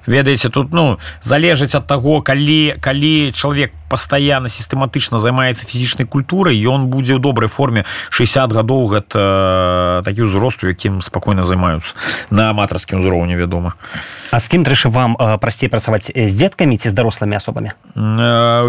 ведаеце 0.07 0.49
тут 0.49 0.73
ну 0.73 0.99
залежыць 1.23 1.75
ад 1.75 1.87
таго 1.87 2.21
калі 2.23 2.77
калі 2.81 3.33
чалавек 3.33 3.73
пастаянна 3.89 4.49
сістэматычна 4.49 5.23
займаецца 5.23 5.67
фізічнай 5.69 6.09
культурай 6.09 6.59
ён 6.59 6.89
будзе 6.91 7.15
ў 7.15 7.21
добрай 7.23 7.49
форме 7.49 7.85
60 8.11 8.51
гадоў 8.51 8.83
гэта 8.97 10.03
такі 10.05 10.27
ўзрост 10.27 10.65
у 10.65 10.71
якім 10.71 11.03
спакойна 11.03 11.45
займаюцца. 11.45 11.95
На 12.31 12.51
аматарскім 12.51 13.01
узроўні 13.01 13.37
вядома. 13.37 13.75
А 14.31 14.41
з 14.41 14.49
кім 14.49 14.65
трэша 14.65 14.91
вам 14.91 15.17
прасцей 15.39 15.69
працаваць? 15.69 16.11
З 16.11 16.33
дзеткамі 16.35 16.79
ці 16.79 16.91
з 16.91 16.95
дарослымі 16.97 17.37
асобамі? 17.37 17.77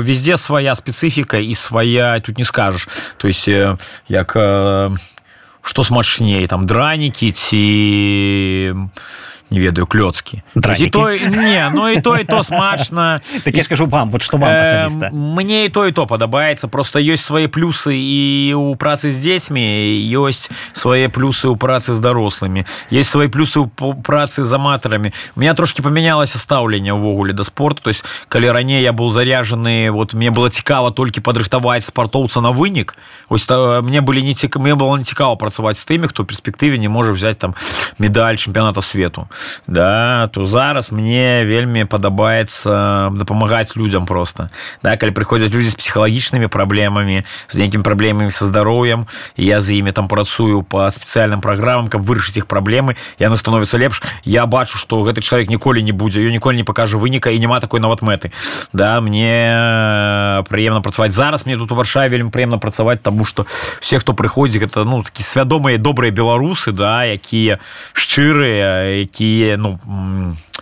Везде 0.05 0.37
свая 0.37 0.75
спецыфіка 0.75 1.39
і 1.39 1.53
свая 1.55 2.19
тут 2.19 2.37
не 2.37 2.45
скажаш. 2.45 2.87
То 3.17 3.27
есть 3.27 3.47
як 4.07 4.29
што 5.65 5.83
смачней 5.83 6.45
там 6.47 6.65
дранікі 6.69 7.31
ці 7.31 7.63
не 9.51 9.59
ведаю 9.59 9.85
клёцкі 9.87 10.41
той 10.89 11.21
не 11.29 11.69
ну 11.73 11.89
і 11.89 12.01
то 12.01 12.17
і 12.17 12.23
то 12.23 12.43
смачна 12.43 13.21
так 13.43 13.55
я 13.55 13.63
скажу 13.63 13.85
вам 13.85 14.11
вот 14.11 14.21
что 14.21 14.37
вам 14.37 14.49
э, 14.49 15.09
мне 15.11 15.65
і 15.65 15.69
то 15.69 15.85
і 15.85 15.91
то 15.91 16.07
падабаецца 16.07 16.67
просто 16.67 16.99
ёсць 16.99 17.25
свае 17.25 17.47
плюсы 17.47 17.93
і 17.93 18.53
у 18.57 18.75
працы 18.75 19.11
з 19.11 19.17
дзецьмі 19.21 19.61
ёсць 20.17 20.49
свае 20.73 21.09
плюсы 21.09 21.47
ў 21.47 21.57
працы 21.57 21.93
з 21.93 21.99
дарослымі 21.99 22.65
есть 22.89 23.09
свои 23.09 23.27
плюсы 23.27 23.61
ў 23.61 24.01
працы 24.01 24.43
з 24.43 24.53
аматарамі 24.53 25.13
у 25.35 25.39
меня 25.39 25.53
трошки 25.53 25.81
памянялася 25.81 26.39
стаўленне 26.39 26.93
ўвогуле 26.93 27.33
да 27.33 27.43
спорту 27.43 27.83
то 27.83 27.89
есть 27.89 28.03
калі 28.29 28.49
раней 28.49 28.81
я 28.81 28.93
был 28.93 29.09
заряжаны 29.09 29.91
вот 29.91 30.13
мне 30.13 30.31
было 30.31 30.49
цікава 30.49 30.91
толькі 30.91 31.21
падрыхтаваць 31.21 31.85
спартоўца 31.85 32.41
на 32.41 32.49
вынік 32.49 32.97
ось 33.29 33.45
то 33.45 33.81
мне 33.85 34.01
былі 34.01 34.23
не 34.25 34.33
ціка 34.33 34.59
мне 34.59 34.73
было 34.73 34.97
не 34.97 35.03
цікава 35.03 35.35
працаваць 35.35 35.77
з 35.77 35.85
тымі 35.85 36.07
хто 36.07 36.25
перспектыве 36.25 36.77
не 36.77 36.89
можа 36.89 37.13
взять 37.13 37.37
там 37.37 37.53
медаль 37.99 38.35
чэмпіяната 38.41 38.81
свету 38.81 39.29
да 39.67 40.27
то 40.27 40.45
зараз 40.45 40.91
мне 40.91 41.45
вельмі 41.45 41.85
падабаецца 41.85 43.11
дапамагаць 43.15 43.75
людям 43.75 44.05
просто 44.05 44.49
да 44.83 44.97
калі 44.97 45.11
прыходзяць 45.11 45.53
людзі 45.53 45.69
з 45.69 45.75
псіхалагічнымі 45.75 46.47
праблемамі 46.47 47.23
з 47.49 47.55
нейкім 47.55 47.83
праблемамі 47.83 48.31
са 48.31 48.45
здароўем 48.45 49.07
я 49.37 49.61
з 49.61 49.79
імі 49.79 49.91
там 49.91 50.07
працую 50.07 50.63
по 50.63 50.89
спецыяльным 50.89 51.41
праграмам 51.41 51.87
каб 51.87 52.03
вырашыць 52.03 52.37
іх 52.37 52.47
праблемы 52.47 52.95
яны 53.19 53.37
становятся 53.37 53.77
лепш 53.77 54.01
я 54.23 54.45
бачу 54.45 54.77
что 54.77 55.01
гэты 55.01 55.21
чалавек 55.21 55.49
ніколі 55.49 55.83
не 55.83 55.91
будзе 55.91 56.21
ее 56.21 56.31
ніколі 56.31 56.57
не 56.57 56.63
покажу 56.63 56.99
выніка 56.99 57.29
і 57.29 57.39
няма 57.39 57.59
такой 57.59 57.79
нават 57.79 58.01
мэты. 58.01 58.31
Да 58.73 59.01
мне 59.01 60.43
прыемна 60.49 60.81
працаваць 60.81 61.13
зараз 61.13 61.45
мне 61.45 61.57
тут 61.57 61.71
у 61.71 61.75
варшаве 61.75 62.09
вельмі 62.09 62.31
прыемна 62.31 62.57
працаваць 62.57 63.01
тому 63.01 63.25
что 63.25 63.45
все 63.79 63.99
хто 63.99 64.13
прыходзіць 64.13 64.61
гэта 64.61 64.83
ну 64.83 65.03
такі 65.03 65.23
свядомыя 65.23 65.77
добрыя 65.77 66.11
беларусы 66.11 66.71
да 66.71 67.05
якія 67.05 67.59
шчырыя 67.93 69.03
якія 69.25 69.57
ну 69.57 69.79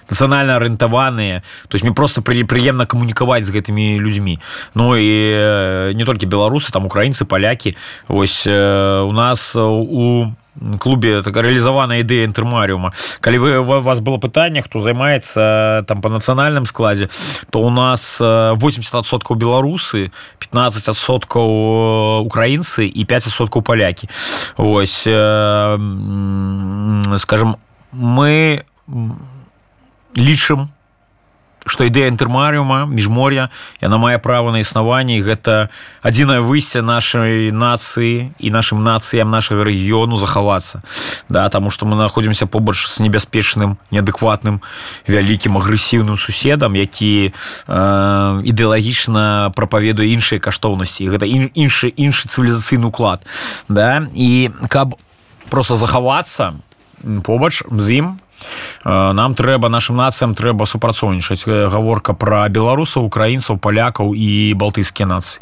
нацыянальна 0.09 0.55
арыентаваныя. 0.55 1.43
То 1.67 1.75
есть 1.75 1.83
мне 1.83 1.93
просто 1.93 2.21
пры 2.21 2.43
прыемна 2.43 2.85
камунікаваць 2.85 3.45
з 3.45 3.51
гэтымі 3.51 3.99
людзьмі. 3.99 4.39
Ну 4.75 4.95
і 4.95 5.95
не 5.95 6.05
толькі 6.05 6.27
беларусы 6.27 6.71
там 6.71 6.85
украінцы 6.85 7.25
палякі. 7.25 7.75
Ось 8.07 8.47
у 8.47 9.11
нас 9.11 9.55
у 9.55 10.33
клубе 10.79 11.23
так 11.23 11.33
рэалізаваная 11.33 12.03
ідэя 12.03 12.29
інтэрмарыума. 12.29 12.93
Калі 13.21 13.37
вы 13.37 13.57
у 13.57 13.63
вас 13.63 13.99
было 14.01 14.17
пытанне 14.17 14.61
хто 14.61 14.79
займаецца 14.79 15.83
там 15.87 16.01
по 16.01 16.09
нацыянальным 16.09 16.65
складзе 16.65 17.09
то 17.49 17.63
у 17.63 17.71
нас 17.71 18.21
80соткаў 18.21 19.35
беларусы 19.35 20.11
15соткаў 20.37 22.21
украінцы 22.27 22.85
і 22.85 23.05
5соткаў 23.05 23.63
палякі. 23.63 24.09
Ось 24.57 25.07
скажем 27.17 27.57
мы 27.93 28.63
лічым 30.17 30.69
што 31.65 31.87
ідэя 31.87 32.11
інтэрмарыума 32.11 32.83
міжмор'я 32.91 33.47
яна 33.79 33.97
мае 33.97 34.19
права 34.19 34.51
на 34.51 34.59
існаванне 34.59 35.23
гэта 35.23 35.71
адзінае 36.03 36.43
выйсце 36.43 36.83
нашай 36.83 37.55
нацыі 37.55 38.35
і 38.35 38.47
нашым 38.51 38.83
нацыям 38.83 39.31
нашага 39.31 39.63
рэгіёну 39.63 40.19
захавацца. 40.19 40.83
Да 41.29 41.47
таму 41.49 41.71
што 41.71 41.85
мы 41.87 41.95
находзімся 41.95 42.45
побач 42.45 42.83
з 42.83 42.99
небяспечным 42.99 43.79
неадэкватным 43.91 44.59
вялікім 45.07 45.57
агрэсіўным 45.57 46.19
суседам 46.19 46.75
які 46.75 47.31
э, 47.31 48.41
ідэалагічна 48.43 49.55
прапаведуе 49.55 50.11
іншыя 50.11 50.43
каштоўнасці. 50.43 51.07
Гэта 51.07 51.25
іншы 51.31 51.87
іншы 51.95 52.27
цывілізацыйны 52.27 52.91
уклад 52.91 53.23
да 53.69 54.03
і 54.13 54.51
каб 54.67 54.99
просто 55.49 55.75
захавацца 55.75 56.59
побач 57.23 57.63
з 57.71 57.91
ім 57.91 58.17
нам 58.83 59.35
трэба 59.35 59.69
нашим 59.69 59.97
нацыям 59.97 60.35
трэба 60.35 60.65
супрацоўнічаць. 60.65 61.45
Гаворка 61.47 62.13
про 62.13 62.47
беларусаў 62.49 63.05
украінцаў 63.05 63.57
палякаў 63.57 64.13
і 64.13 64.53
балтыйскія 64.53 65.07
нацыі. 65.07 65.41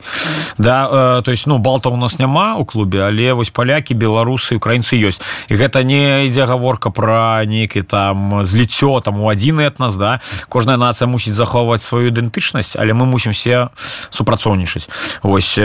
Да 0.57 1.21
то 1.21 1.31
есть 1.31 1.47
ну 1.47 1.57
балта 1.57 1.89
у 1.89 1.97
нас 1.97 2.19
няма 2.19 2.55
у 2.57 2.65
клубе 2.65 3.03
але 3.07 3.33
вось 3.33 3.49
палякі 3.49 3.93
беларусы 3.93 4.55
украінцы 4.55 4.99
ёсць. 4.99 5.21
І 5.47 5.55
гэта 5.55 5.83
не 5.83 6.27
ідзе 6.27 6.45
гаворка 6.45 6.89
про 6.89 7.41
нейкі 7.45 7.81
там 7.81 8.43
зліццё 8.43 9.01
там 9.01 9.21
у 9.21 9.29
адзін 9.29 9.59
этнас 9.59 9.97
да. 9.97 10.19
Кожная 10.49 10.77
нацыя 10.77 11.07
мусіць 11.07 11.33
захоўваць 11.33 11.81
сваю 11.81 12.11
ідэнтычнасць 12.11 12.75
але 12.75 12.93
мы 12.93 13.05
мусім 13.05 13.31
все 13.31 13.69
супрацоўнічаць. 14.11 14.89
Ось 15.23 15.55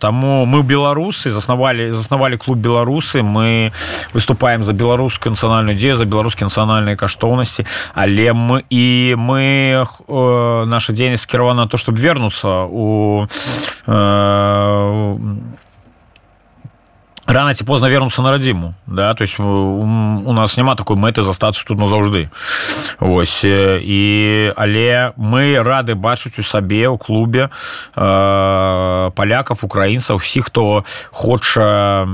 таму 0.00 0.44
мы 0.44 0.62
беларусы 0.62 1.30
заснавалі 1.30 1.90
заснавалі 1.92 2.36
клуб 2.36 2.58
беларусы. 2.58 3.22
Мы 3.22 3.72
выступаем 4.12 4.62
за 4.62 4.72
беларускую 4.72 5.32
нацыянальную 5.32 5.76
дзею 5.76 5.96
за 5.96 6.04
беларускі 6.04 6.44
нацыянальны 6.44 6.75
нацыянальнай 6.76 6.96
каштоўнасці 6.96 7.64
але 7.94 8.32
мы 8.32 8.64
і 8.70 9.14
мы 9.16 9.84
э, 9.84 10.64
наша 10.66 10.92
дзейнасць 10.92 11.22
скіравана 11.22 11.66
то 11.66 11.76
чтобы 11.76 11.98
вернуцца 11.98 12.68
у 12.68 13.26
э, 13.86 15.16
рано 17.26 17.54
ці 17.54 17.64
позна 17.64 17.88
вернуцца 17.88 18.22
на 18.22 18.30
радзіму 18.30 18.74
да 18.86 19.14
то 19.14 19.22
есть 19.22 19.38
у, 19.40 19.44
у 19.44 20.32
нас 20.32 20.56
няма 20.56 20.74
такой 20.74 20.96
мэты 20.96 21.22
застацца 21.22 21.64
тут 21.64 21.78
назаўжды 21.78 22.30
ось 23.00 23.42
і 23.44 24.52
але 24.56 25.12
мы 25.16 25.58
рады 25.62 25.94
бачыць 25.94 26.38
у 26.38 26.42
сабе 26.42 26.86
ў 26.86 26.98
клубе 26.98 27.50
э, 27.96 29.10
палякаў 29.10 29.58
украінцаў 29.62 30.22
усіх 30.22 30.46
хто 30.46 30.84
хоча 31.10 32.06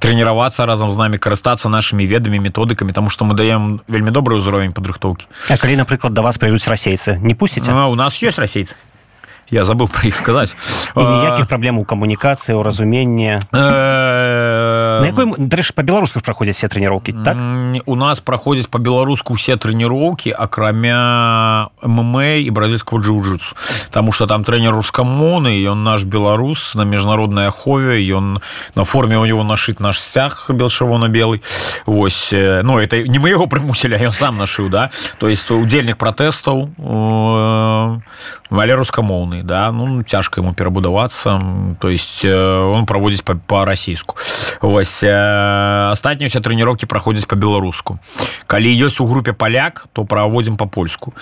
трэніравацца 0.00 0.66
разам 0.66 0.90
з 0.90 0.96
намі 0.96 1.16
карыстацца 1.16 1.68
нашымі 1.68 2.04
ведамі 2.04 2.38
методыкамі 2.38 2.92
тому 2.92 3.10
что 3.10 3.24
мы 3.24 3.34
даем 3.34 3.80
вельмі 3.88 4.10
добрый 4.10 4.38
ўзровень 4.38 4.72
падрыхтоўкі 4.76 5.26
А 5.48 5.56
калі 5.56 5.76
напрыклад 5.80 6.12
да 6.12 6.20
вас 6.22 6.36
прыйдуць 6.36 6.68
расейцы 6.68 7.16
не 7.18 7.34
пусціце 7.34 7.72
у 7.72 7.94
нас 7.96 8.20
ёсць 8.22 8.38
расейцы 8.38 8.76
я 9.50 9.64
забыл 9.64 9.88
про 9.88 10.08
іх 10.08 10.16
сказаць 10.16 10.56
ніякіх 10.96 11.46
праблем 11.46 11.78
у 11.78 11.84
камунікацыі 11.84 12.56
у 12.58 12.62
разуменне 12.62 13.38
на 15.00 15.06
якой 15.06 15.26
дрэш 15.38 15.72
па-беларуску 15.74 16.20
праходзяць 16.20 16.56
все 16.56 16.68
трэніроўкі 16.68 17.12
так? 17.24 17.36
у 17.86 17.96
нас 17.96 18.20
праходзяць 18.20 18.68
па-беларуску 18.70 19.34
усе 19.34 19.56
трэніроўкі 19.56 20.32
акрамя 20.32 21.68
мм 21.82 22.16
і 22.40 22.50
бразільского 22.50 23.00
джиу-джитсу. 23.00 23.54
Таму 23.90 24.12
что 24.12 24.26
там 24.26 24.44
трэнер 24.44 24.72
рускамоны 24.72 25.52
ён 25.66 25.84
наш 25.84 26.04
беларус 26.04 26.74
на 26.74 26.84
міжнароднай 26.84 27.48
ахове 27.48 28.00
ён 28.12 28.40
на 28.74 28.84
форме 28.84 29.18
у 29.18 29.24
него 29.24 29.44
нашыць 29.44 29.80
наш 29.80 30.00
сцяг 30.00 30.46
белшавона-белый 30.48 31.42
Вось 31.86 32.32
ну 32.32 32.78
это 32.78 33.02
не 33.02 33.18
мы 33.18 33.30
яго 33.30 33.46
прымусілі 33.46 33.98
ён 34.08 34.12
сам 34.12 34.38
нашыў 34.38 34.68
да? 34.68 34.90
То 35.18 35.28
есть 35.28 35.50
удзельнік 35.50 35.96
пратэстаў 35.96 36.70
але 38.50 38.74
рускамоўны 38.74 39.42
да? 39.42 39.72
Ну 39.72 40.02
цяжка 40.02 40.40
ему 40.40 40.52
перабудавацца 40.52 41.40
то 41.80 41.88
есть 41.88 42.24
он 42.24 42.86
праводзіць 42.86 43.22
па-расійску 43.22 44.16
вось 44.62 44.85
астатнія 45.92 46.30
усе 46.30 46.40
трэніроўкі 46.40 46.86
праходзяць 46.86 47.26
по-беларуску 47.26 47.98
калі 48.46 48.70
ёсць 48.86 49.00
у 49.00 49.06
групе 49.06 49.32
паляк 49.32 49.86
то 49.92 50.04
праводзім 50.04 50.56
по-польску 50.56 51.14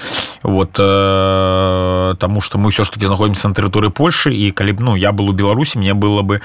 вот 0.43 0.77
э, 0.79 2.15
тому 2.19 2.41
что 2.41 2.59
мы 2.59 2.71
все 2.71 2.85
ж 2.85 2.91
таки 2.91 3.07
знаходзімся 3.07 3.49
на 3.49 3.55
тэрыторыі 3.55 3.91
Польшы 3.91 4.35
і 4.35 4.51
калі 4.51 4.73
б 4.73 4.81
ну 4.81 4.97
я 4.97 5.13
был 5.13 5.31
у 5.31 5.33
Беларусі 5.33 5.79
мне 5.79 5.95
было 5.95 6.23
бы 6.23 6.41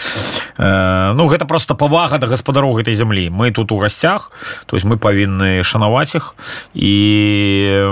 э, 0.57 1.13
ну 1.13 1.27
гэта 1.27 1.45
просто 1.45 1.75
павага 1.75 2.17
да 2.17 2.27
гаспадароў 2.27 2.73
гэтай 2.79 2.93
зямлі 2.93 3.29
мы 3.29 3.51
тут 3.51 3.71
у 3.71 3.77
гасцях 3.77 4.31
то 4.65 4.75
есть 4.75 4.85
мы 4.85 4.97
павінны 4.97 5.63
шанаваць 5.63 6.15
іх 6.15 6.35
і 6.73 7.83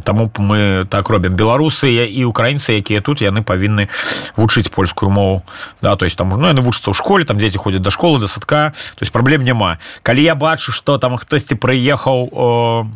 таму 0.00 0.30
мы 0.38 0.84
так 0.88 1.08
робім. 1.08 1.36
Беларусы 1.36 1.92
і 2.08 2.24
украінцы 2.24 2.80
якія 2.80 3.00
тут 3.00 3.20
яны 3.20 3.42
павінны 3.42 3.88
вучыць 4.36 4.72
польскую 4.72 5.10
мову. 5.10 5.42
Да 5.82 5.96
то 5.96 6.04
есть 6.04 6.16
там 6.16 6.30
ну 6.30 6.48
яны 6.48 6.60
вучацца 6.60 6.90
ў 6.90 6.96
школе 6.96 7.24
там 7.24 7.36
дзеці 7.36 7.58
ходзяць 7.58 7.82
да 7.82 7.90
школы 7.90 8.20
да 8.20 8.28
садка. 8.28 8.72
То 8.96 9.02
есть 9.02 9.12
праблем 9.12 9.44
няма. 9.44 9.78
Калі 10.02 10.22
я 10.22 10.34
бачу 10.34 10.72
что 10.72 10.98
там 10.98 11.16
хтосьці 11.16 11.54
прыехаў 11.54 12.28
у 12.32 12.86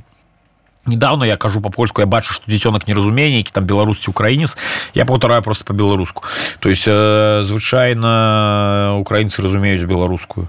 недавно 0.87 1.25
я 1.25 1.37
кажу 1.37 1.61
по-польску 1.61 2.01
я 2.01 2.07
бачу 2.07 2.33
что 2.33 2.51
дзіцёнак 2.51 2.89
неразумение 2.89 3.39
які 3.39 3.51
там 3.53 3.65
беларусці 3.65 4.11
украінец 4.11 4.57
я 4.95 5.05
паўтараю 5.05 5.43
просто 5.43 5.65
по-беларуску 5.65 6.23
то 6.61 6.69
есть 6.69 6.87
э, 6.87 7.43
звычайно 7.43 8.99
украінцы 9.01 9.43
разумеюць 9.43 9.85
беларускую 9.85 10.49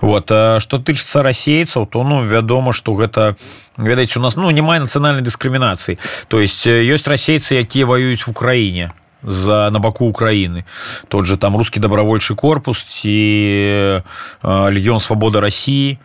вот 0.00 0.26
что 0.26 0.78
тычыцца 0.78 1.22
расейцаў 1.22 1.86
то 1.86 2.04
ну 2.04 2.26
вядома 2.26 2.72
что 2.72 2.94
гэта 2.94 3.36
ведаеце 3.76 4.18
у 4.18 4.22
нас 4.22 4.36
ну 4.36 4.50
няма 4.50 4.78
нацыянальнай 4.78 5.22
дыскрымінацыі 5.22 5.98
то 6.28 6.40
есть 6.40 6.66
ёсць 6.66 7.06
расейцы 7.06 7.54
якія 7.54 7.86
воююць 7.86 8.26
в 8.26 8.30
украіне 8.30 8.92
за 9.22 9.70
на 9.70 9.78
баку 9.78 10.06
Украіны 10.06 10.64
тот 11.08 11.26
же 11.26 11.36
там 11.36 11.56
русский 11.56 11.80
добровольчы 11.80 12.34
корпус 12.34 12.82
ці 12.82 13.10
э, 13.10 14.02
легіон 14.42 15.00
свабода 15.00 15.40
Росіі 15.40 15.98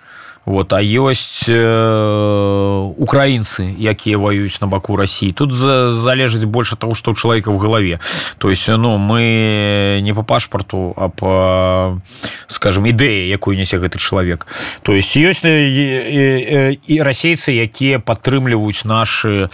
вот 0.45 0.73
а 0.73 0.81
ёсць 0.83 1.47
э, 1.47 2.93
украінцы 2.97 3.63
якія 3.63 4.17
воююць 4.17 4.59
на 4.59 4.67
баку 4.67 4.95
Росіі. 4.95 5.31
Тут 5.31 5.53
за, 5.53 5.91
залежыць 5.91 6.43
больше 6.43 6.75
того 6.75 6.95
что 6.95 7.11
у 7.11 7.15
чалавека 7.15 7.51
в 7.51 7.57
галаве. 7.57 7.99
То 8.37 8.49
есть 8.49 8.67
ну 8.67 8.97
мы 8.97 10.01
не 10.03 10.13
по 10.13 10.23
пашпарту 10.23 10.93
а 10.97 11.07
по 11.07 12.01
скажем 12.47 12.85
ідэі 12.85 13.29
якую 13.31 13.55
нясе 13.55 13.79
гэты 13.79 13.99
чалавек. 13.99 14.47
То 14.83 14.91
есть 14.91 15.15
ёсць 15.15 15.47
і, 15.47 16.75
і 16.75 17.01
расейцы 17.01 17.55
якія 17.55 17.99
падтрымліваюць 18.03 18.83
наши 18.83 19.47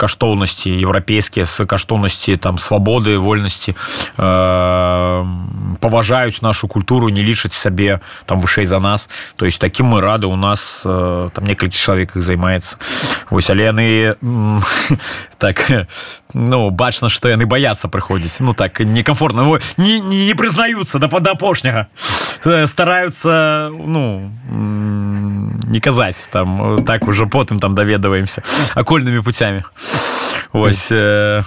каштоўнасці 0.00 0.72
еўрапейскія 0.72 1.44
с 1.44 1.64
каштоўнасці 1.68 2.36
там 2.40 2.56
свабоды 2.56 3.18
вольнасці 3.18 3.76
э, 4.16 5.26
паважаюць 5.80 6.40
нашу 6.40 6.68
культуру 6.68 7.12
не 7.12 7.20
лічаць 7.20 7.52
сабе 7.52 8.00
там 8.24 8.40
вышэй 8.40 8.64
за 8.64 8.80
нас. 8.80 9.10
То 9.36 9.44
есть 9.44 9.60
таким 9.60 9.92
мы 9.92 10.00
рады 10.00 10.29
у 10.30 10.36
нас 10.36 10.82
э, 10.86 11.30
там 11.34 11.44
некалькі 11.44 11.76
чалавек 11.76 12.16
іх 12.16 12.22
займаецца 12.22 12.78
вось 13.30 13.50
але 13.50 13.70
яны 13.70 13.86
так 15.38 15.62
ну 16.34 16.70
бачна 16.70 17.08
что 17.08 17.28
яны 17.28 17.46
баяцца 17.46 17.88
прыходзіць. 17.88 18.40
Ну 18.40 18.54
так 18.54 18.80
некомфортно 18.80 19.58
не, 19.76 20.00
не, 20.00 20.26
не 20.26 20.34
прызнаюцца 20.34 20.98
да 20.98 21.08
пад 21.08 21.26
апошняга. 21.26 21.88
Стараются 22.66 23.70
ну 23.70 24.30
не 25.70 25.80
казаць 25.80 26.28
там 26.32 26.84
так 26.84 27.08
уже 27.08 27.26
потым 27.26 27.60
там 27.60 27.74
даведаваемся 27.74 28.42
акольнымі 28.74 29.22
путямі 29.22 29.62
ось 30.52 30.92
э... 30.92 31.42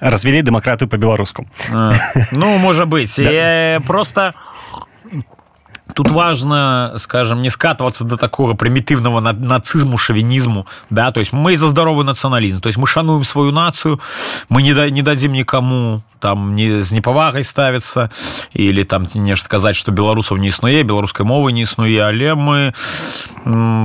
развялі 0.00 0.42
дэмакратыю 0.42 0.88
по-беларуску 0.88 1.46
ну 2.32 2.58
можа 2.58 2.86
быть 2.86 3.14
да. 3.18 3.80
просто 3.86 4.34
тут 5.98 6.10
важно 6.10 6.94
скажем 6.98 7.42
не 7.42 7.50
скатываться 7.50 8.04
до 8.04 8.16
такого 8.16 8.54
примитивного 8.54 9.18
нацизму 9.18 9.98
шовинизму 9.98 10.64
да? 10.90 11.10
То 11.10 11.18
есть 11.18 11.32
мы 11.32 11.56
за 11.56 11.66
здоровый 11.66 12.04
национализм 12.04 12.60
то 12.60 12.68
есть 12.68 12.78
мы 12.78 12.86
шануем 12.86 13.24
свою 13.24 13.50
нацию 13.50 14.00
мы 14.48 14.62
не 14.62 14.74
да 14.74 14.88
не 14.90 15.02
дадим 15.02 15.32
никому 15.32 16.00
там 16.20 16.54
не 16.54 16.82
з 16.82 16.92
непавагай 16.92 17.44
ставіцца 17.44 18.10
или 18.52 18.84
там 18.84 19.06
нешта 19.14 19.48
казаць 19.48 19.74
что 19.74 19.90
беларусаў 19.90 20.38
не 20.38 20.48
існуе 20.48 20.82
беларускай 20.82 21.26
мовы 21.26 21.50
не 21.50 21.62
існуе 21.62 21.98
але 21.98 22.34
мы 22.34 22.74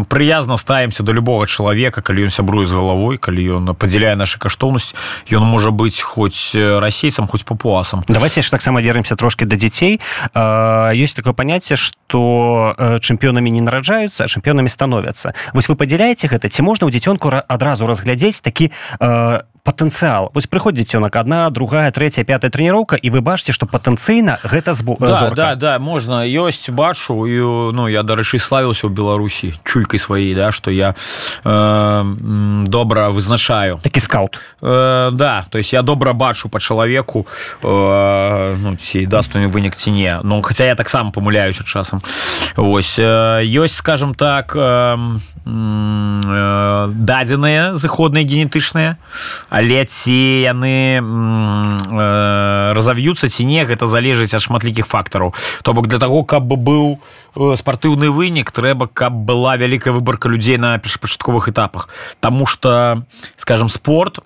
прыязна 0.10 0.58
ставімся 0.58 1.04
до 1.04 1.14
любого 1.14 1.48
чалавека 1.48 2.02
калі 2.02 2.26
ён 2.26 2.30
сябруе 2.30 2.66
з 2.66 2.74
галавой 2.74 3.18
калі 3.18 3.42
ён 3.58 3.74
падзяляе 3.74 4.16
наша 4.16 4.38
каштоўнасць 4.38 4.94
ён 5.32 5.46
можа 5.46 5.72
быць 5.72 6.02
хоць 6.02 6.54
расейцам 6.54 7.26
хоць 7.26 7.44
папуасам. 7.44 8.04
Давайте 8.08 8.42
ж 8.42 8.52
таксама 8.52 8.82
вернемся 8.82 9.16
трошки 9.16 9.46
да 9.46 9.56
дзяцей 9.56 10.02
ёсць 10.36 11.18
такое 11.18 11.34
паняцце 11.34 11.76
что 11.76 11.98
чэмпіёнамі 13.00 13.50
не 13.52 13.62
нараджаюцца 13.62 14.28
чэмпіёнамі 14.28 14.70
становяцца 14.70 15.34
вось 15.54 15.70
вы 15.70 15.76
падзяляеце 15.76 16.28
гэта 16.28 16.50
ці 16.50 16.62
можна 16.62 16.88
ў 16.88 16.92
дзіцёнку 16.92 17.32
адразу 17.32 17.88
разглядзець 17.88 18.42
такі 18.42 18.72
патэнцыял 19.64 20.28
вось 20.36 20.48
прыходзіць 20.52 20.92
цёнак 20.92 21.16
одна 21.16 21.50
другая 21.50 21.90
третья 21.96 22.28
пятая 22.28 22.52
трэніроўка 22.52 23.00
і 23.00 23.08
вы 23.16 23.24
бачыце 23.24 23.56
что 23.56 23.64
патэнцыйна 23.66 24.36
гэта 24.44 24.76
збо 24.76 25.00
да, 25.00 25.32
да 25.32 25.56
да 25.56 25.80
можна 25.80 26.28
ёсць 26.28 26.68
бачу 26.68 27.24
і 27.24 27.72
ну 27.72 27.88
я 27.88 28.04
дарэчы 28.04 28.44
славіўся 28.44 28.88
ў 28.88 28.92
беларусі 28.92 29.56
чуйкай 29.64 30.04
сваёй 30.04 30.36
да 30.36 30.52
что 30.52 30.68
я 30.68 30.96
э, 31.48 32.04
добра 32.68 33.10
вызначаю. 33.10 33.80
Такі 33.80 34.00
скаут. 34.04 34.40
Э, 34.62 35.12
да 35.16 35.46
то 35.50 35.58
есть 35.58 35.72
я 35.72 35.82
добра 35.82 36.12
бачу 36.12 36.50
по 36.50 36.60
чалавеку 36.60 37.26
э, 37.64 38.58
ну, 38.60 38.76
ці 38.76 39.06
дастуме 39.08 39.48
вынік 39.48 39.80
ці 39.80 39.92
не. 39.92 40.20
Ну 40.24 40.44
хотя 40.44 40.66
я 40.66 40.76
таксама 40.76 41.12
памыляюся 41.12 41.64
часам. 41.64 42.02
Ось 42.58 43.00
э, 43.00 43.48
ёсць 43.48 43.80
скажем 43.80 44.14
так 44.14 44.52
э, 44.60 44.98
э, 45.48 46.88
дадзеныя 46.92 47.76
зыходныя 47.80 48.28
генетычныя 48.28 48.98
але 49.54 49.86
ці 49.86 50.18
яны 50.50 50.98
э, 50.98 51.04
разав'юцца 52.74 53.30
ці 53.30 53.46
не 53.46 53.62
гэта 53.70 53.86
залежыць 53.86 54.34
ад 54.34 54.42
шматлікіх 54.42 54.90
фактараў. 54.90 55.30
То 55.62 55.78
бок 55.78 55.86
для 55.86 56.02
того 56.02 56.26
каб 56.26 56.50
бы 56.50 56.58
быў 56.58 56.98
э, 56.98 57.54
спартыўны 57.54 58.10
вынік 58.10 58.50
трэба 58.50 58.90
каб 58.90 59.14
была 59.14 59.54
вялікая 59.62 59.94
выбарка 59.94 60.26
людзей 60.26 60.58
на 60.58 60.82
першапачатковых 60.82 61.54
этапах. 61.54 61.94
Таму 62.20 62.50
что 62.50 63.06
скажем 63.38 63.70
спорт 63.70 64.26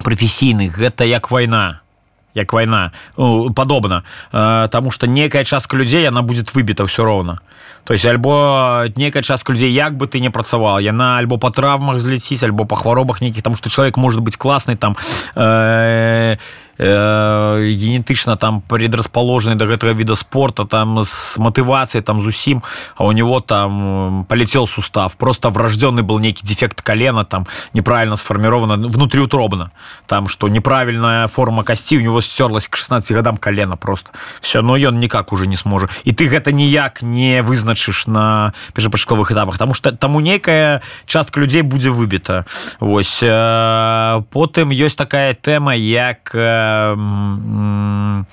прафесійны 0.00 0.72
гэта 0.72 1.04
як 1.04 1.30
вайна. 1.30 1.84
Як 2.32 2.52
вайна. 2.52 2.92
Ну, 3.18 3.52
падобна. 3.52 4.04
Э, 4.32 4.68
Таму 4.72 4.90
что 4.90 5.06
некая 5.06 5.44
частка 5.44 5.76
людзей 5.76 6.08
она 6.08 6.22
будет 6.22 6.54
выбіта 6.56 6.88
ўсё 6.88 7.04
роўна 7.04 7.44
то 7.88 7.94
есть 7.94 8.04
альбо 8.04 8.84
некая 8.96 9.22
частка 9.22 9.52
людзей 9.52 9.72
як 9.72 9.96
бы 9.96 10.06
ты 10.06 10.20
не 10.20 10.28
працавал 10.28 10.78
яна 10.78 11.16
альбо 11.16 11.38
по 11.38 11.50
травмах 11.50 11.98
зляціць 11.98 12.42
альбо 12.42 12.66
по 12.66 12.76
хваробах 12.76 13.22
нейкіх 13.22 13.42
там 13.42 13.56
что 13.56 13.70
человек 13.70 13.96
может 13.96 14.20
быть 14.20 14.36
класный 14.36 14.76
там 14.76 14.94
э, 15.34 16.36
э, 16.78 17.68
генетычна 17.70 18.36
там 18.36 18.62
предрасположены 18.62 19.56
до 19.56 19.66
гэтага 19.66 19.92
віда 19.92 20.14
спорта 20.14 20.64
там 20.64 20.98
с 21.04 21.36
мотывацией 21.38 22.02
там 22.02 22.22
зусім 22.22 22.62
а 22.96 23.04
у 23.04 23.12
него 23.12 23.40
там 23.40 24.24
полетел 24.28 24.66
сустав. 24.66 25.16
Просто 25.16 25.50
врожденный 25.50 26.02
был 26.02 26.18
некий 26.18 26.46
дефект 26.46 26.82
колена 26.82 27.24
там 27.24 27.46
неправильно 27.74 28.16
сформировано 28.16 28.88
внутриутробно 28.88 29.70
там 30.06 30.28
что 30.28 30.48
неправильная 30.48 31.28
форма 31.28 31.64
кости 31.64 31.96
у 31.96 32.00
него 32.00 32.20
стерлась 32.20 32.68
к 32.68 32.76
16 32.76 33.12
годам 33.12 33.36
колено 33.36 33.76
просто 33.76 34.10
все 34.40 34.62
но 34.62 34.76
ён 34.76 35.00
никак 35.00 35.32
уже 35.32 35.46
не 35.46 35.56
сможет 35.56 35.90
и 36.04 36.12
ты 36.12 36.28
гэта 36.28 36.52
ніяк 36.52 37.02
не 37.02 37.42
вызначыш 37.78 38.06
на 38.06 38.52
першапачковых 38.74 39.32
этапах. 39.32 39.54
Потому 39.54 39.74
что 39.74 39.92
таму 39.92 40.20
некая 40.20 40.82
частка 41.06 41.40
людзей 41.40 41.62
будзе 41.62 41.90
выбіта. 41.90 42.44
Вось 42.80 43.20
э, 43.22 44.22
потым 44.32 44.70
ёсць 44.70 44.96
такая 44.96 45.34
тэма 45.34 45.74
як 45.74 46.30
э, 46.34 48.24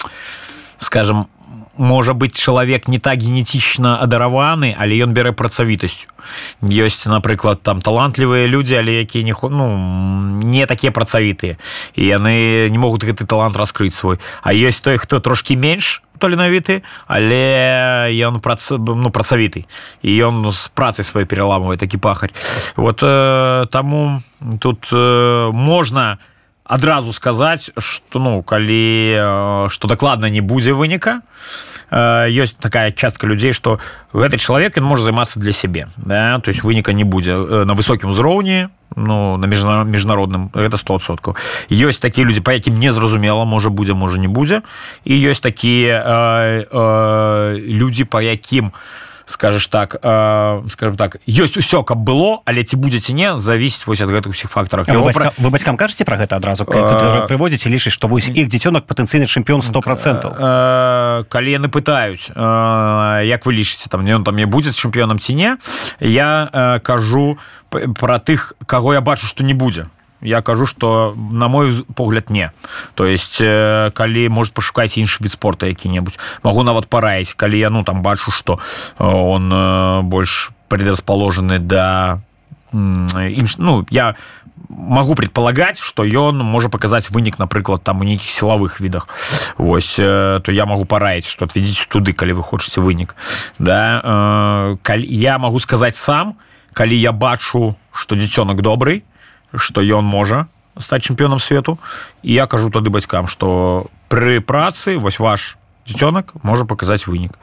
скажем 0.79 1.27
можа 1.77 2.13
быть 2.13 2.35
чалавек 2.35 2.87
не 2.87 2.99
так 2.99 3.19
генетычна 3.19 3.99
адараваны 3.99 4.75
але 4.77 4.95
ён 5.03 5.13
бярэ 5.13 5.31
працавітасцю 5.31 6.07
ёсць 6.63 7.05
напрыклад 7.05 7.61
там 7.61 7.81
талантлівыя 7.81 8.47
людзі 8.47 8.79
але 8.81 9.01
якія 9.01 9.23
не 9.23 9.35
ну 9.49 9.67
не 10.43 10.65
такія 10.65 10.91
працавітыя 10.91 11.57
і 11.95 12.01
яны 12.05 12.69
не 12.69 12.77
могуць 12.77 13.03
гэты 13.03 13.25
талант 13.25 13.57
раскрыць 13.57 13.93
свой. 13.93 14.19
А 14.41 14.53
ёсць 14.53 14.81
той 14.81 14.97
хто 14.97 15.19
трошки 15.19 15.55
менш 15.55 16.01
таленавіты 16.19 16.83
але 17.07 18.09
ён 18.23 18.39
прац 18.39 18.71
ну 18.71 19.09
працавіты 19.09 19.65
і 20.01 20.09
ён 20.25 20.51
з 20.51 20.69
працай 20.71 21.05
сваёй 21.05 21.25
пераламвае 21.25 21.77
такі 21.77 21.97
пахарь. 21.97 22.33
Вот 22.75 23.03
э, 23.03 23.67
таму 23.71 24.19
тут 24.59 24.87
э, 24.91 25.51
можна 25.51 26.17
не 26.17 26.34
адразу 26.65 27.13
сказаць 27.13 27.71
что 27.77 28.19
ну 28.19 28.43
калі 28.43 29.69
что 29.69 29.87
дакладна 29.87 30.29
не 30.29 30.41
будзе 30.41 30.73
выніка 30.73 31.21
ёсць 31.93 32.57
такая 32.57 32.91
частка 32.91 33.27
людзей 33.27 33.53
что 33.53 33.79
гэты 34.13 34.37
чалавек 34.37 34.77
ён 34.77 34.83
можа 34.83 35.03
займацца 35.05 35.39
для 35.39 35.53
сябе 35.53 35.87
да? 35.97 36.39
то 36.39 36.49
есть 36.49 36.63
выніка 36.63 36.93
не 36.93 37.03
будзе 37.03 37.37
на 37.37 37.73
высокім 37.73 38.09
узроўні 38.09 38.69
ну 38.95 39.37
на 39.37 39.45
міжнародным 39.85 40.49
это 40.57 40.77
стосоткаў 40.77 41.37
ёсць 41.69 42.01
такія 42.01 42.25
людзі 42.25 42.41
па 42.41 42.57
якім 42.57 42.79
незразумела 42.81 43.45
можа 43.45 43.69
будзе 43.69 43.93
можа 43.93 44.17
не 44.17 44.27
будзе 44.27 44.61
і 45.05 45.13
ёсць 45.13 45.45
такія 45.45 46.01
э, 46.01 46.65
э, 46.65 47.59
людзі 47.61 48.09
по 48.09 48.21
якім 48.21 48.73
у 48.73 49.05
скажешь 49.25 49.67
так 49.67 49.95
э, 50.01 50.63
скажем 50.69 50.97
так 50.97 51.17
ёсць 51.27 51.57
усё 51.57 51.83
каб 51.83 51.97
было 51.97 52.41
але 52.45 52.63
ці 52.63 52.75
будзеце 52.75 53.13
не 53.13 53.37
зависеть 53.39 53.87
вось 53.87 54.01
ад 54.01 54.09
гэтых 54.09 54.31
усіх 54.31 54.51
фактарах 54.51 54.87
вы, 54.87 55.01
бацька, 55.01 55.33
вы 55.37 55.49
бацькам 55.49 55.77
кажаце 55.77 56.05
про 56.05 56.17
гэта 56.17 56.35
адразу? 56.35 56.65
Прыводзіце 56.65 57.69
лічыць 57.69 57.93
што 57.93 58.07
вось 58.07 58.29
іх 58.29 58.47
дзіцёнак 58.49 58.85
патэнцыйны 58.85 59.25
чэмпіён 59.25 59.61
сто 59.61 59.81
процентов 59.81 60.33
калі 60.35 61.49
яны 61.49 61.67
пытаюць 61.67 62.29
як 63.25 63.45
вы 63.45 63.51
лічыце 63.53 63.89
там 63.89 64.05
ён 64.05 64.23
там 64.23 64.35
не 64.35 64.45
будзе 64.45 64.71
чэмпіёнам 64.71 65.19
ці 65.19 65.33
не 65.33 65.57
я 65.99 66.79
кажу 66.83 67.37
про 67.69 68.19
тых 68.19 68.53
каго 68.65 68.93
я 68.93 69.01
бачу 69.01 69.25
што 69.25 69.43
не 69.43 69.53
будзе 69.53 69.87
я 70.25 70.41
кажу 70.41 70.65
что 70.65 71.15
на 71.15 71.47
мой 71.47 71.85
погляд 71.95 72.29
не. 72.29 72.51
То 72.95 73.05
есть 73.05 73.39
э, 73.41 73.91
калі 73.93 74.29
может 74.29 74.53
пашукаць 74.53 74.97
іншы 74.97 75.23
від 75.23 75.31
спорта 75.31 75.67
які-небудзь 75.67 76.19
могу 76.43 76.63
нават 76.63 76.87
параіць 76.87 77.33
калі 77.33 77.59
я 77.59 77.69
ну 77.69 77.83
там 77.83 78.01
бачу 78.01 78.31
что 78.31 78.59
э, 78.97 79.05
он 79.05 79.51
э, 79.53 80.01
больш 80.01 80.51
предрасположены 80.67 81.59
да 81.59 82.19
інш 82.73 83.57
ну 83.57 83.85
я 83.89 84.15
могу 84.69 85.15
предполагать 85.15 85.77
что 85.77 86.03
ён 86.03 86.41
можа 86.43 86.69
показаць 86.69 87.11
вынік 87.11 87.39
напрыклад 87.39 87.83
там 87.83 88.01
у 88.01 88.03
нейкіх 88.03 88.29
сілавых 88.29 88.81
відах. 88.81 89.07
Вось 89.57 89.95
то 89.95 90.51
я 90.51 90.65
могу 90.65 90.85
параіць 90.85 91.27
что 91.29 91.45
отведзіць 91.45 91.87
туды 91.87 92.13
калі 92.13 92.33
вы 92.33 92.43
хочаце 92.43 92.81
вынік. 92.81 93.15
Да 93.59 94.75
калі 94.81 95.05
я 95.05 95.37
могу 95.37 95.59
сказать 95.59 95.95
сам 95.95 96.35
калі 96.73 96.97
я 96.99 97.11
бачу 97.11 97.75
что 97.93 98.15
дзіцёнак 98.15 98.61
добрый 98.61 99.03
что 99.57 99.81
ён 99.81 100.05
можа 100.05 100.47
стаць 100.79 101.03
чэмпіёнам 101.03 101.39
свету. 101.39 101.77
І 102.23 102.33
я 102.33 102.47
кажу 102.47 102.69
тады 102.69 102.89
бацькам 102.89 103.27
что 103.27 103.87
пры 104.09 104.41
працы 104.41 104.97
вось 104.97 105.19
ваш 105.19 105.57
дзіцёнак 105.87 106.33
можа 106.43 106.65
показаць 106.65 107.07
вынік 107.07 107.37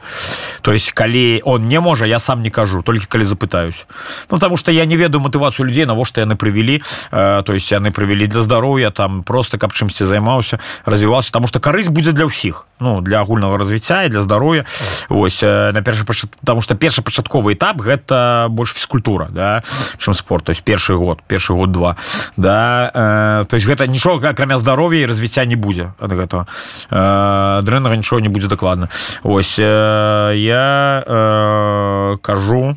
то 0.62 0.72
есть 0.72 0.92
калі 0.92 1.42
он 1.44 1.68
не 1.68 1.80
можа 1.80 2.06
я 2.06 2.18
сам 2.18 2.42
не 2.42 2.50
кажу 2.50 2.82
только 2.82 3.06
калі 3.06 3.24
запытаюсь. 3.24 3.86
Ну, 4.30 4.38
потому 4.38 4.56
что 4.56 4.72
я 4.72 4.84
не 4.84 4.96
ведаю 4.96 5.22
мотывацыю 5.22 5.66
людзей 5.66 5.86
навошта 5.86 6.20
яны 6.20 6.36
прывялі 6.36 6.82
э, 7.10 7.42
то 7.44 7.52
есть 7.52 7.70
яны 7.72 7.90
прывялі 7.90 8.26
для 8.26 8.40
здароўя 8.40 8.90
там 8.90 9.22
просто 9.22 9.58
каб 9.58 9.72
чымсьці 9.72 10.04
займаўся 10.04 10.58
развіваўся 10.84 11.28
потому 11.28 11.46
что 11.46 11.60
карысць 11.60 11.90
будзе 11.90 12.12
для 12.12 12.26
ўсіх 12.26 12.66
ну 12.80 13.00
для 13.00 13.20
агульнага 13.20 13.56
развіцця 13.56 14.04
і 14.04 14.08
для 14.08 14.20
здароўя 14.20 14.64
ось 15.08 15.42
э, 15.42 15.72
на 15.72 15.82
першы 15.82 16.04
потому 16.04 16.60
что 16.60 16.74
першапачатковы 16.74 17.54
этап 17.54 17.80
гэта 17.80 18.46
больш 18.50 18.72
фізкультура 18.74 19.28
да 19.30 19.62
чым 19.98 20.14
спорт. 20.14 20.44
То 20.44 20.50
есть 20.50 20.62
першы 20.62 20.96
год 20.96 21.22
першы 21.26 21.54
год 21.54 21.72
два. 21.72 21.96
Да 22.36 22.90
э, 22.94 23.44
то 23.48 23.56
есть 23.56 23.66
гэта 23.66 23.86
нічога 23.86 24.30
акрамя 24.30 24.58
здароўя 24.58 25.00
і 25.00 25.06
развіцця 25.06 25.44
не 25.44 25.56
будзе 25.56 25.92
ад 25.98 26.12
гэтага 26.12 26.46
э, 26.90 27.62
дрэннага 27.62 27.96
нічого 27.96 28.20
не 28.20 28.28
будзе 28.32 28.48
дакладна 28.48 28.88
ось 29.22 29.58
э, 29.58 30.32
я 30.36 31.04
э, 31.06 32.16
кажу 32.22 32.76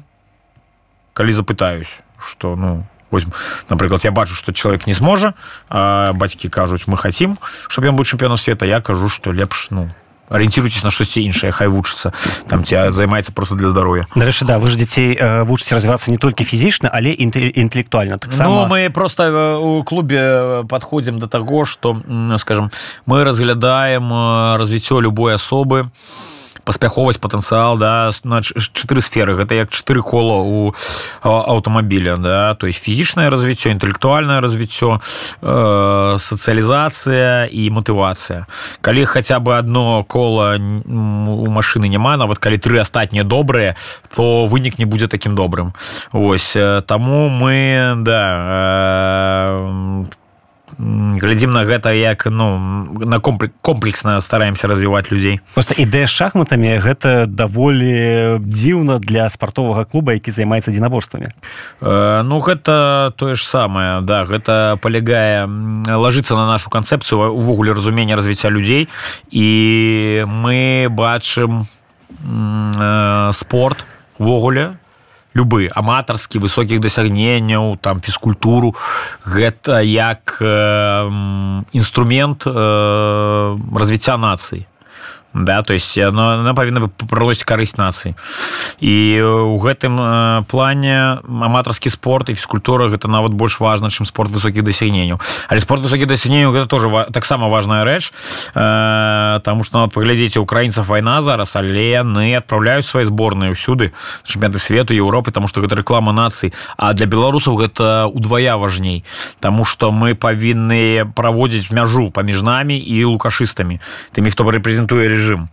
калі 1.14 1.32
запытаюсь 1.32 2.00
что 2.20 2.56
ну 2.56 2.86
напрыклад 3.70 4.04
я 4.04 4.12
бачу 4.12 4.34
что 4.34 4.52
человек 4.52 4.88
не 4.88 4.94
зможа 4.94 5.34
бацькі 5.70 6.50
кажуць 6.50 6.88
мы 6.88 6.98
хотим 6.98 7.38
чтобы 7.68 7.88
ён 7.88 7.96
быў 7.96 8.04
чэмпіёнам 8.04 8.38
света 8.38 8.66
я 8.66 8.82
кажу 8.82 9.10
что 9.10 9.32
лепш 9.32 9.72
ну 9.72 9.90
арыенціруйтесь 10.30 10.84
на 10.84 10.92
штосьці 10.92 11.22
іншае 11.22 11.52
хай 11.52 11.68
вучыцца 11.68 12.14
там 12.48 12.64
тебя 12.64 12.92
займаецца 12.92 13.32
просто 13.32 13.56
для 13.56 13.68
здоровья. 13.68 14.08
Дарэчы 14.16 14.46
да 14.46 14.60
вы 14.60 14.70
ж 14.70 14.78
дзяцей 14.78 15.18
вучыце 15.46 15.76
развівацца 15.76 16.12
не 16.12 16.18
толькі 16.18 16.44
фізічна 16.44 16.90
але 16.94 17.12
інтэлектуальна 17.12 18.18
таксама 18.18 18.68
ну, 18.68 18.68
мы 18.68 18.90
просто 18.90 19.58
у 19.58 19.84
клубе 19.84 20.64
подходим 20.70 21.20
до 21.20 21.28
того 21.28 21.66
что 21.66 21.98
скажем 22.38 22.72
мы 23.06 23.24
разглядаем 23.24 24.12
развіццё 24.58 25.00
любой 25.00 25.36
асобы 25.36 25.88
и 25.88 26.35
паспяховасць 26.66 27.22
патэнцыял 27.22 27.78
да 27.78 28.12
на 28.24 28.42
чатыры 28.42 29.02
сферы. 29.02 29.38
Гэта 29.38 29.56
як 29.56 29.70
чатыры 29.70 30.02
кола 30.02 30.42
у 30.42 30.74
аўтамабіля 31.22 32.18
да. 32.18 32.56
То 32.56 32.68
есть 32.68 32.82
фізічнае 32.84 33.30
развіццё 33.30 33.70
інтэлектуальнае 33.72 34.42
развіццё 34.42 35.00
э, 35.42 36.18
сацыялізацыя 36.18 37.46
і 37.46 37.70
матывацыя. 37.70 38.50
Калі 38.82 39.06
хаця 39.06 39.40
бы 39.40 39.58
одно 39.58 40.04
кола 40.04 40.58
у 40.58 41.48
машины 41.50 41.88
няма 41.88 42.18
нават 42.18 42.40
калі 42.40 42.58
тры 42.58 42.82
астатнія 42.82 43.24
добрыя 43.24 43.76
то 44.16 44.46
вынік 44.46 44.80
не 44.80 44.86
будзе 44.86 45.08
таким 45.08 45.36
добрым. 45.36 45.74
Ось 46.12 46.58
таму 46.88 47.30
мы 47.30 47.94
да 48.02 48.24
э, 49.50 50.25
глядзім 50.78 51.52
на 51.52 51.64
гэта 51.64 51.92
як 51.96 52.26
ну 52.26 52.58
на 53.00 53.20
комплексна 53.20 54.22
стараемся 54.22 54.68
развіваць 54.68 55.12
людзей. 55.12 55.40
Просто 55.54 55.76
ідэя 55.78 56.08
шахматамі 56.08 56.78
гэта 56.80 57.26
даволі 57.26 58.40
дзіўна 58.44 59.00
для 59.00 59.30
спартовага 59.30 59.86
клуба 59.86 60.14
які 60.14 60.32
займаецца 60.32 60.72
дзінаборствамі 60.72 61.32
э, 61.82 62.22
ну 62.24 62.40
гэта 62.40 63.14
тое 63.16 63.36
ж 63.36 63.44
самае 63.44 64.02
да 64.02 64.26
гэта 64.26 64.78
полягае 64.82 65.48
лажыцца 65.88 66.36
на 66.36 66.48
нашу 66.48 66.70
канцэпцыю 66.70 67.32
увогуле 67.32 67.74
разумення 67.74 68.16
развіцця 68.16 68.50
людзей. 68.50 68.90
І 69.32 70.24
мы 70.28 70.88
бачым 70.90 71.64
э, 72.26 73.32
спорт 73.34 73.86
увогуле 74.18 74.78
любы 75.36 75.70
аматарскі 75.70 76.40
высокіх 76.40 76.80
дасягненняў 76.80 77.78
там 77.78 78.02
фізкультуру. 78.02 78.74
Гэта 79.28 79.84
як 79.84 80.40
э, 80.40 81.12
інструмент 81.76 82.48
э, 82.48 82.52
развіцця 83.76 84.18
нацыі 84.18 84.66
да 85.36 85.62
то 85.62 85.74
есть 85.74 85.98
оно 85.98 86.40
она 86.40 86.54
павінна 86.54 86.88
прыносіць 86.88 87.44
карысць 87.44 87.76
нацыі 87.76 88.16
і 88.80 89.20
у 89.20 89.60
гэтым 89.60 90.00
плане 90.48 91.20
аматарскі 91.28 91.92
спорт 91.92 92.32
і 92.32 92.40
фізкультура 92.40 92.88
гэта 92.88 93.12
нават 93.12 93.36
больш 93.36 93.60
важна 93.60 93.92
чым 93.92 94.08
спорт 94.08 94.32
высокіх 94.32 94.64
дасягненняў 94.64 95.20
але 95.52 95.60
спорт 95.60 95.84
высокіх 95.84 96.08
дасягненняў 96.08 96.56
гэта 96.56 96.68
тоже 96.72 96.88
таксама 97.12 97.52
важная 97.52 97.84
рэч 97.84 98.16
там 98.56 99.64
что 99.64 99.84
нават 99.84 99.92
паглядзеце 99.92 100.40
украінцаў 100.40 100.88
вайна 100.88 101.22
зараз 101.22 101.56
але 101.60 101.84
яны 101.92 102.32
адпраўляюць 102.40 102.88
свае 102.88 103.04
зборныя 103.04 103.52
ўсюды 103.52 103.92
чэмпіяты 104.24 104.56
свету 104.56 104.96
Еўропы 104.96 105.36
тому 105.36 105.52
что 105.52 105.60
гэта 105.60 105.76
рэклама 105.76 106.16
нацыі 106.16 106.56
а 106.78 106.94
для 106.94 107.12
беларусаў 107.12 107.60
гэта 107.60 108.08
удвая 108.08 108.56
важней 108.56 109.04
тому 109.44 109.66
что 109.68 109.92
мы 109.92 110.16
павінны 110.16 111.12
праводзіць 111.12 111.76
мяжу 111.76 112.08
паміж 112.08 112.40
намі 112.40 112.80
і 112.80 113.04
лукашыстамі 113.04 113.84
тымі 114.16 114.32
хто 114.32 114.48
рэпрэзентуе 114.48 115.12
режим 115.12 115.25
режим. 115.26 115.50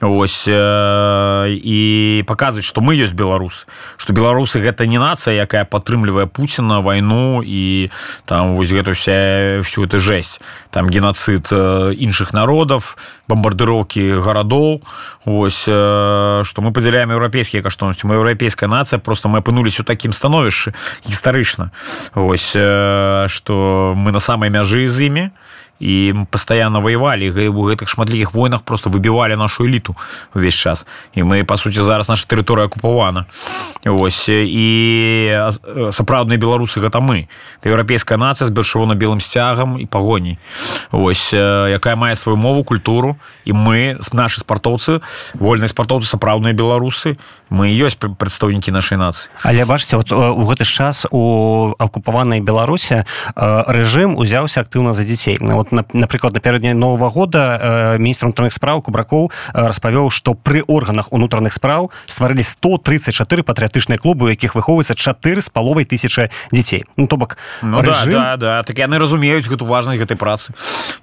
Ось 0.00 0.46
і 0.46 2.24
показваць 2.26 2.64
что 2.64 2.80
мы 2.80 2.94
ёсць 2.94 3.18
беларусы 3.18 3.66
что 3.96 4.12
беларусы 4.14 4.62
гэта 4.62 4.86
не 4.86 4.98
нацыя 4.98 5.42
якая 5.42 5.66
падтрымлівае 5.66 6.30
Пуціна 6.30 6.78
вайну 6.78 7.42
і 7.42 7.90
там 8.24 8.54
вось 8.54 8.70
гэта 8.70 8.94
вся 8.94 9.58
всю 9.66 9.90
эту 9.90 9.98
жесть 9.98 10.40
там 10.70 10.86
геноцид 10.86 11.50
іншых 11.50 12.32
народов 12.32 12.94
бомбардыроўкі 13.26 14.22
гарадоў. 14.22 14.86
Ось 15.26 15.66
что 15.66 16.58
мы 16.62 16.72
падзяляем 16.72 17.10
еўрапейскія 17.10 17.62
каштоўнасці. 17.62 18.06
Мы 18.06 18.22
еўрапейская 18.22 18.70
нацыя 18.70 19.02
просто 19.02 19.28
мы 19.28 19.42
апынулись 19.42 19.80
у 19.80 19.84
такім 19.84 20.12
становішчы 20.14 20.74
гістарычна. 21.10 21.72
Ось 22.14 22.54
что 22.54 23.94
мы 23.96 24.12
на 24.12 24.20
самай 24.20 24.48
мяжы 24.50 24.88
з 24.88 25.10
імі. 25.10 25.24
і 25.26 25.32
постоянно 26.30 26.80
воевалі 26.80 27.30
у 27.48 27.62
гэтых 27.70 27.88
шматлікіх 27.88 28.34
войнах 28.34 28.62
просто 28.62 28.90
выбівалі 28.90 29.36
нашу 29.36 29.64
эліту 29.64 29.96
увесь 30.34 30.54
час. 30.54 30.86
І 31.14 31.22
мы 31.22 31.44
по 31.44 31.56
сути 31.56 31.82
зараз 31.82 32.08
наша 32.08 32.26
тэрыторыя 32.26 32.66
акупавана. 32.66 33.26
Ось 33.86 34.28
і 34.28 34.68
сапраўдныя 35.90 36.38
беларусы 36.38 36.80
гэта 36.80 37.00
мы. 37.00 37.28
Еўрапейская 37.64 38.18
нацыя 38.18 38.46
з 38.46 38.50
бяршавона 38.50 38.94
белым 38.94 39.20
сцягам 39.20 39.78
і 39.78 39.86
пагоней 39.86 40.38
ось 40.92 41.32
якая 41.32 41.96
мае 41.96 42.14
сваю 42.14 42.36
мову 42.36 42.64
культуру 42.64 43.16
і 43.44 43.52
мы 43.52 43.98
наши 44.12 44.40
спартоўцы 44.40 45.00
вольныя 45.34 45.68
спартоўцы 45.68 46.08
сапраўдныя 46.08 46.54
беларусы 46.54 47.18
мы 47.50 47.70
ёсць 47.72 47.98
прадстаўнікі 47.98 48.70
нашай 48.72 48.98
нацыі 48.98 49.30
але 49.42 49.64
бачце 49.64 49.96
вот 49.96 50.12
у 50.12 50.44
гэты 50.44 50.64
час 50.64 51.06
у 51.10 51.74
акупаванай 51.78 52.40
беларусе 52.40 53.04
рэжым 53.36 54.16
узяўся 54.16 54.60
актыўна 54.60 54.94
за 54.94 55.04
дзяцей. 55.04 55.38
Вот 55.40 55.72
напрыклад 55.72 56.34
напярэдні 56.34 56.74
нового 56.74 57.10
года 57.10 57.94
э, 57.94 57.98
міністр 57.98 58.26
унутраных 58.26 58.52
спраў 58.52 58.82
кубракоў 58.82 59.30
э, 59.30 59.66
распавёў 59.66 60.10
что 60.10 60.34
пры 60.34 60.62
органах 60.66 61.12
унутраных 61.12 61.52
спраў 61.52 61.90
стварылі 62.06 62.42
134 62.42 63.42
патрыятычныя 63.42 63.98
клубы 63.98 64.30
якіх 64.30 64.54
выхоўваецца 64.54 64.94
чатыры 64.94 65.40
з 65.40 65.48
паловай 65.48 65.84
тысячи 65.84 66.30
дзяцей. 66.52 66.84
Ну 66.96 67.06
то 67.06 67.16
бок 67.16 67.38
ну, 67.62 67.80
рэжым... 67.80 68.12
да, 68.12 68.36
да, 68.36 68.36
да. 68.36 68.62
так 68.62 68.78
яны 68.78 68.98
разумеюць 68.98 69.48
гэту 69.48 69.64
важнасць 69.64 69.98
гэтай 69.98 70.16
працы. 70.16 70.52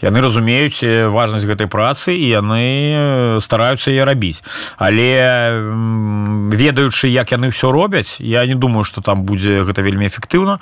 Яны 0.01 0.21
разумеюць 0.21 0.84
важнасць 1.10 1.45
гэтай 1.45 1.67
працы 1.67 2.15
і 2.15 2.25
яны 2.29 3.39
стараюцца 3.41 3.91
яе 3.91 4.05
рабіць. 4.05 4.43
Але 4.77 5.55
ведаючы 6.51 7.07
як 7.07 7.31
яны 7.31 7.49
ўсё 7.49 7.71
робяць 7.71 8.19
я 8.19 8.45
не 8.45 8.55
думаю 8.55 8.83
что 8.83 9.01
там 9.01 9.23
будзе 9.23 9.63
гэта 9.63 9.81
вельмі 9.81 10.07
эфектыўна. 10.07 10.59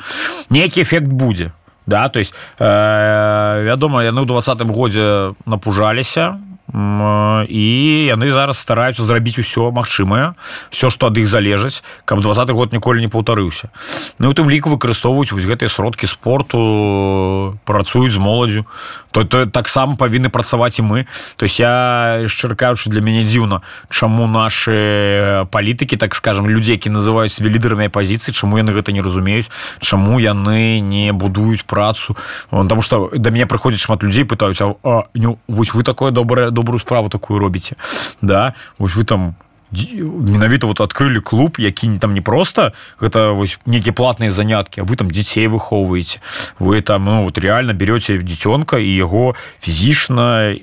Нейкі 0.50 0.82
эфект 0.82 1.08
будзе. 1.08 1.54
Да 1.86 2.08
то 2.10 2.20
есть 2.20 2.34
э, 2.60 3.64
вядома 3.66 4.04
яны 4.04 4.24
ў 4.24 4.28
двадцатым 4.28 4.72
годзе 4.72 5.36
напужаліся 5.46 6.40
і 6.74 7.66
яны 8.10 8.32
зараз 8.32 8.58
стараюцца 8.58 9.06
зрабіць 9.06 9.38
усё 9.38 9.70
магчымае 9.70 10.34
все 10.74 10.90
что 10.90 11.08
ад 11.08 11.18
іх 11.22 11.30
залежыць 11.30 11.86
каб 12.06 12.22
двадцаты 12.26 12.54
год 12.54 12.74
ніколі 12.74 12.98
не 12.98 13.08
паўтарыўся. 13.08 13.70
Ну 14.18 14.30
у 14.30 14.34
тым 14.34 14.50
ліку 14.50 14.74
выкарыстоўваюць 14.74 15.32
вось 15.32 15.46
гэтыя 15.46 15.70
сродкі 15.70 16.10
спорту 16.10 17.60
працуюць 17.66 18.12
з 18.14 18.18
моладзю 18.18 18.66
то 19.14 19.24
то 19.24 19.46
таксама 19.46 19.96
павінны 19.96 20.34
працаваць 20.34 20.80
і 20.80 20.84
мы. 20.84 21.06
То 21.38 21.46
есть 21.46 21.60
я 21.60 22.26
шчыркаючы 22.26 22.90
для 22.90 23.02
мяне 23.02 23.22
дзіўна 23.24 23.62
чаму 23.94 24.26
наши 24.28 25.46
палітыкі 25.54 25.98
так 25.98 26.16
скажем 26.16 26.50
людзей 26.50 26.82
які 26.82 26.90
называюць 26.90 27.34
себе 27.34 27.54
лідарамі 27.54 27.94
пазіцыі 27.94 28.34
чаму 28.34 28.58
яны 28.58 28.74
гэта 28.74 28.90
не 28.90 29.06
разумеюць 29.06 29.52
чаму 29.78 30.18
яны 30.18 30.82
не 30.82 31.14
будуюць 31.14 31.62
працу. 31.70 32.18
Потому 32.50 32.82
что 32.82 33.12
да 33.14 33.30
мяне 33.30 33.46
прыходзіць 33.46 33.86
шмат 33.86 34.02
людзей 34.02 34.26
пытаюць 34.26 34.58
а, 34.62 34.74
а, 34.84 35.04
не, 35.14 35.38
вось 35.48 35.74
вы 35.74 35.84
такое 35.84 36.10
добрае 36.12 36.50
добрую 36.64 36.80
справу 36.80 37.10
такую 37.10 37.40
робіце 37.40 37.76
да 38.22 38.54
вось 38.80 38.96
вы 38.96 39.04
там 39.04 39.36
менавіта 39.72 40.68
вот 40.68 40.80
открыли 40.80 41.20
клуб 41.20 41.56
які 41.60 41.98
там 42.00 42.14
не 42.14 42.22
просто 42.22 42.74
гэта 43.02 43.34
вось 43.34 43.60
нейкія 43.66 43.94
платныя 43.94 44.32
заняткі 44.32 44.82
вы 44.82 44.96
там 44.96 45.12
дзяцей 45.12 45.48
выхоўваеце 45.48 46.20
вы 46.60 46.82
там 46.82 47.06
ну, 47.06 47.24
вот 47.24 47.38
реально 47.38 47.74
берете 47.74 48.18
дзіцёнка 48.18 48.80
і 48.80 48.96
яго 48.96 49.36
фізічна 49.60 50.56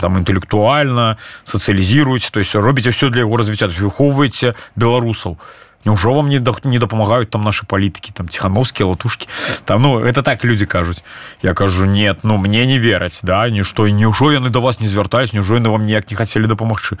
там 0.00 0.18
інтэлектуальна 0.22 1.16
сацыялізіруеце 1.44 2.30
то 2.30 2.40
есть 2.40 2.54
робіце 2.54 2.90
все 2.90 3.10
для 3.10 3.26
яго 3.26 3.36
развіцця 3.36 3.66
выхоўваеце 3.66 4.54
беларусаў 4.76 5.34
то 5.34 5.67
Няўжо 5.88 6.12
вам 6.12 6.28
не 6.28 6.44
не 6.64 6.78
дапамагаюць 6.78 7.32
там 7.32 7.42
наши 7.48 7.64
палітыкі 7.64 8.12
там 8.12 8.28
ціхановскія 8.28 8.92
латушки. 8.92 9.28
Там 9.64 9.80
ну 9.80 9.98
это 10.04 10.22
так 10.22 10.44
люди 10.44 10.66
кажуць 10.66 11.02
я 11.42 11.54
кажу 11.54 11.86
нет 11.86 12.20
ну 12.22 12.36
мне 12.36 12.66
не 12.66 12.78
вераць 12.78 13.20
да 13.22 13.48
нішто 13.48 13.88
няўжо 13.88 14.32
яны 14.32 14.50
до 14.50 14.60
вас 14.60 14.80
не 14.80 14.88
звяртаюць 14.88 15.32
няўжо 15.32 15.56
яны 15.56 15.68
вам 15.68 15.86
ніяк 15.86 16.10
не 16.10 16.16
хацелі 16.16 16.46
дапамагчы 16.46 16.98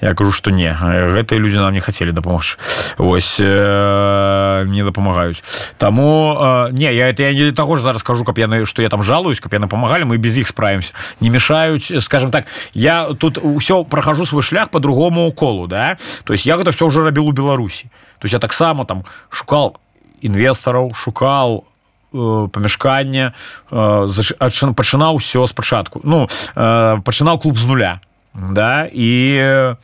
я 0.00 0.14
кажу 0.14 0.32
что 0.32 0.50
не 0.50 0.72
гэтыя 0.72 1.38
люди 1.38 1.56
нам 1.56 1.72
не 1.72 1.80
хацелі 1.80 2.12
дапамагчы 2.12 2.58
ось 2.98 3.36
э, 3.40 4.64
мне 4.64 4.84
дапамагаюць 4.84 5.42
таму 5.78 6.38
э, 6.40 6.72
не 6.72 6.94
я 6.94 7.10
это 7.10 7.22
я 7.22 7.32
не 7.32 7.52
таго 7.52 7.76
ж 7.76 7.82
зараз 7.82 8.00
скажу 8.00 8.24
каб 8.24 8.38
яны 8.38 8.64
что 8.64 8.82
я 8.82 8.88
там 8.88 9.02
жалуюсь 9.02 9.40
каб 9.40 9.52
яны 9.52 9.68
памагалі 9.68 10.04
мы 10.04 10.16
без 10.16 10.38
іх 10.38 10.48
справимся 10.48 10.94
не 11.20 11.30
мешаюць 11.30 11.92
скажем 12.00 12.30
так 12.30 12.46
я 12.72 13.04
тут 13.18 13.38
ўсё 13.38 13.84
прохожу 13.84 14.24
свой 14.24 14.42
шлях 14.42 14.70
по 14.70 14.80
другому 14.80 15.30
колу 15.32 15.66
да. 15.66 15.96
То 16.24 16.32
есть 16.32 16.46
я 16.46 16.56
гэта 16.56 16.72
все 16.72 16.86
уже 16.86 17.04
рабіл 17.04 17.28
у 17.28 17.32
беларусі 17.32 17.90
то 18.18 18.24
есть 18.24 18.32
я 18.32 18.38
таксама 18.38 18.84
там 18.84 19.04
шукал 19.30 19.76
інвестараў 20.20 20.94
шукал 20.94 21.64
э, 22.12 22.48
памяшканне 22.52 23.32
э, 23.70 24.72
пачынаў 24.74 25.18
все 25.18 25.46
спачатку 25.46 26.00
ну 26.04 26.26
э, 26.54 27.00
пачынаў 27.04 27.38
клуб 27.38 27.58
з 27.58 27.64
нуля 27.66 28.00
да 28.34 28.88
і 28.92 29.76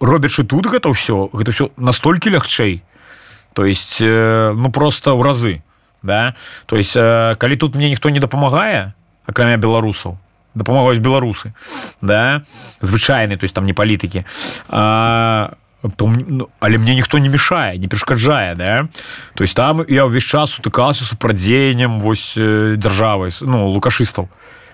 робячы 0.00 0.44
тут 0.44 0.66
гэта 0.66 0.92
ўсё 0.92 1.32
гэта 1.32 1.52
все 1.52 1.70
настолькі 1.76 2.30
лягчэй 2.30 2.82
то 3.54 3.64
есть 3.64 3.98
э, 4.00 4.52
ну 4.54 4.70
просто 4.70 5.14
ў 5.14 5.22
разы 5.22 5.62
да. 6.02 6.34
То 6.66 6.76
есть 6.76 6.96
э, 6.96 7.34
калі 7.38 7.56
тут 7.56 7.76
мне 7.76 7.88
ніхто 7.88 8.10
не 8.10 8.20
дапамагае 8.20 8.92
акрамя 9.24 9.56
беларусаў 9.56 10.18
дапамагаюць 10.54 11.00
беларусы 11.00 11.54
да 12.00 12.42
звычайны 12.80 13.36
то 13.36 13.44
есть 13.44 13.54
там 13.54 13.64
не 13.64 13.72
палітыкі 13.72 14.24
але 16.59 16.77
мне 16.77 16.95
ніхто 16.95 17.19
не 17.19 17.29
мешае 17.29 17.77
не 17.77 17.87
перашкаджае 17.87 18.55
да 18.55 18.87
то 19.35 19.43
есть 19.43 19.55
там 19.55 19.83
я 19.87 20.05
ўвесь 20.05 20.27
час 20.27 20.51
сутыкался 20.51 21.03
супрадзеяннем 21.03 21.99
вось 22.03 22.35
дзяржавай 22.35 23.31
ну 23.41 23.67
лукашыстаў 23.71 24.27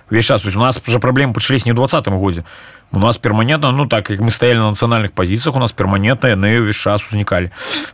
весь 0.10 0.26
час 0.26 0.46
у 0.46 0.60
нас 0.60 0.82
уже 0.88 1.00
праблемы 1.00 1.34
пачались 1.34 1.66
не 1.66 1.72
ў 1.72 1.76
двадцатым 1.76 2.18
годзе 2.18 2.44
у 2.92 3.00
нас 3.00 3.18
перманентна 3.18 3.72
ну 3.72 3.86
так 3.86 4.10
як 4.10 4.20
мы 4.20 4.32
стаялі 4.32 4.60
на 4.60 4.70
нацыянальных 4.74 5.14
пазіцыях 5.14 5.56
у 5.56 5.60
нас 5.60 5.72
перманентна 5.72 6.34
яны 6.34 6.58
ўвесь 6.62 6.82
час 6.82 7.06
узнікалі 7.06 7.52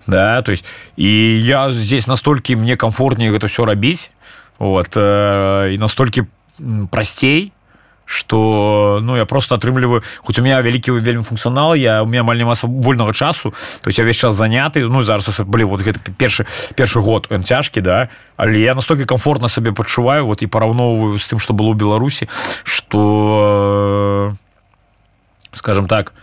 да 0.08 0.42
то 0.42 0.52
есть 0.52 0.64
і 0.96 1.12
я 1.44 1.72
здесь 1.72 2.08
настолькі 2.08 2.56
мне 2.56 2.78
комфортнее 2.78 3.32
гэта 3.32 3.48
все 3.48 3.66
рабіць 3.66 4.12
вот 4.60 4.96
э, 4.96 5.74
і 5.74 5.78
настолькі 5.78 6.32
прасцей 6.92 7.52
что 8.07 9.01
ну 9.03 9.17
я 9.17 9.27
просто 9.27 9.57
атрымліваю 9.57 10.03
хоць 10.23 10.39
у 10.39 10.43
меня 10.43 10.63
вялікі 10.63 10.93
вельмі 10.93 11.23
функцыянал 11.23 11.75
я 11.75 12.03
у 12.03 12.07
меня 12.07 12.21
амаль 12.21 12.39
няма 12.39 12.55
вольнага 12.63 13.13
часу 13.13 13.51
то 13.83 13.89
есть 13.91 13.99
я 13.99 14.05
весь 14.05 14.17
час 14.17 14.35
заняты 14.35 14.89
ну 14.89 15.03
зараз 15.03 15.41
былі 15.41 15.65
вот 15.65 15.83
гэта 15.83 15.99
першы 16.17 16.47
першы 16.75 17.01
год 17.01 17.27
он 17.31 17.43
цяжкі 17.43 17.81
да 17.81 18.09
але 18.37 18.61
я 18.61 18.75
настолькі 18.75 19.05
комфортна 19.05 19.49
сабе 19.49 19.73
пачуваю 19.73 20.27
вот 20.27 20.43
і 20.43 20.47
параўноўваю 20.47 21.19
з 21.19 21.27
тым 21.27 21.39
что 21.39 21.53
было 21.53 21.75
ў 21.75 21.77
беларусі 21.77 22.29
что 22.63 24.33
скажем 25.53 25.89
так 25.89 26.15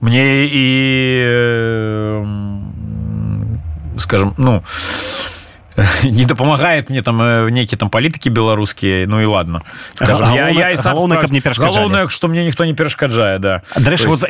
мне 0.00 0.44
і 0.52 0.66
скажем 3.98 4.34
ну 4.36 4.62
не 6.04 6.24
дапамагает 6.24 6.90
мне 6.90 7.02
там 7.02 7.22
э, 7.22 7.50
нейкі 7.50 7.76
там 7.76 7.90
палітыкі 7.90 8.30
беларускія 8.30 9.06
ну 9.06 9.20
і 9.20 9.26
ладно. 9.26 9.60
Галоўна 10.00 11.16
каб 11.16 11.32
не 11.32 11.40
галоўна 11.40 12.08
что 12.08 12.28
мне 12.28 12.44
ніхто 12.44 12.64
не 12.64 12.74
перашкаджае 12.74 13.38
да. 13.38 13.62
Дарэчы 13.76 14.08
вот 14.08 14.24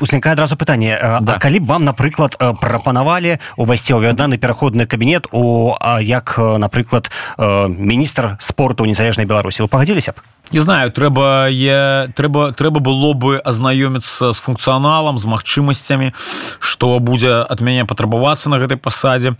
узнікае 0.00 0.32
адразу 0.32 0.56
пытанне 0.56 0.98
да. 1.22 1.38
калі 1.38 1.60
б 1.60 1.64
вам 1.66 1.84
напрыклад 1.84 2.36
прапанавалі 2.36 3.38
увайсці 3.56 3.94
ў 3.94 4.12
вяданы 4.12 4.38
пераходны 4.38 4.86
кабінет 4.86 5.26
у 5.32 5.74
як 6.00 6.38
напрыклад 6.38 7.10
міністр 7.38 8.36
спорту 8.38 8.84
незалежнай 8.84 9.26
беларусі 9.26 9.62
вы 9.62 9.68
пагадзіліся 9.68 10.12
б 10.12 10.20
не 10.52 10.60
знаю 10.60 10.90
трэба 10.90 11.48
я 11.48 12.08
трэба 12.14 12.52
трэба 12.52 12.80
было 12.80 13.12
бы 13.14 13.38
азнаёміцца 13.38 14.32
з 14.32 14.38
функцыяналам 14.38 15.18
з 15.18 15.26
магчымасцямі 15.26 16.12
што 16.60 16.98
будзе 16.98 17.46
ад 17.48 17.60
мяне 17.60 17.84
патрабавацца 17.84 18.50
на 18.50 18.58
гэтай 18.58 18.76
пасадзе 18.76 19.36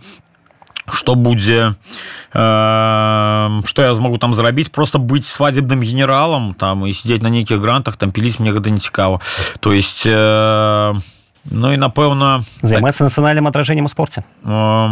что 0.89 1.15
будзе 1.15 1.75
э, 2.33 3.59
что 3.65 3.81
я 3.81 3.93
змогу 3.93 4.17
там 4.17 4.33
зрабіць 4.33 4.69
просто 4.69 4.99
быть 4.99 5.25
свадебным 5.25 5.81
генералам 5.81 6.53
там 6.53 6.85
і 6.85 6.93
сидеть 6.93 7.23
на 7.23 7.29
нейкіх 7.29 7.59
грантах 7.59 7.95
там 7.95 8.11
піліць 8.11 8.39
мне 8.39 8.51
гэта 8.51 8.69
не 8.69 8.79
цікава 8.79 9.21
то 9.59 9.73
есть 9.73 10.05
э, 10.05 10.95
ну 11.45 11.73
і 11.73 11.77
напэўна 11.77 12.43
займацца 12.61 13.03
так, 13.03 13.11
нацыянальным 13.11 13.47
адражэннем 13.47 13.85
у 13.85 13.89
спорце 13.89 14.23
э, 14.43 14.87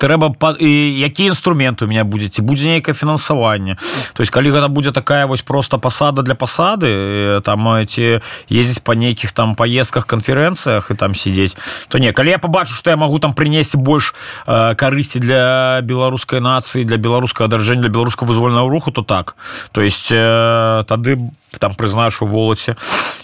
трэба 0.00 0.32
які 0.60 1.24
інструмент 1.24 1.82
у 1.82 1.86
меня 1.86 2.04
будзе 2.04 2.28
ці 2.28 2.42
будзе 2.42 2.68
нейкае 2.68 2.94
фінансаванне. 2.94 3.76
То 4.16 4.22
есть 4.24 4.32
калі 4.32 4.50
гэта 4.50 4.68
будзе 4.68 4.92
такая 4.92 5.26
вось 5.26 5.42
просто 5.42 5.78
пасада 5.78 6.22
для 6.22 6.34
пасады 6.34 7.40
там 7.44 7.84
ці 7.84 8.24
ездзіць 8.48 8.80
па 8.80 8.96
нейкіх 8.96 9.32
там 9.32 9.54
поездках 9.54 10.06
канферэнцыях 10.06 10.90
і 10.90 10.94
там 10.94 11.14
сидзець 11.14 11.56
то 11.88 11.98
не 11.98 12.12
калі 12.12 12.30
я 12.30 12.38
побачу 12.38 12.74
что 12.74 12.90
я 12.90 12.96
могу 12.96 13.18
там 13.18 13.34
принесці 13.34 13.76
больш 13.76 14.14
э, 14.46 14.74
карысці 14.74 15.20
для 15.20 15.80
беларускай 15.84 16.40
нацыі 16.40 16.84
для 16.84 16.96
беларускага 16.96 17.50
даржэння 17.50 17.82
для 17.82 17.92
беларускага 17.92 18.32
вызвольнага 18.32 18.68
руху 18.68 18.90
то 18.90 19.02
так. 19.02 19.36
То 19.72 19.82
есть 19.82 20.08
э, 20.10 20.84
тады 20.86 21.18
там 21.58 21.74
прызнашу 21.74 22.26
волаце 22.26 22.76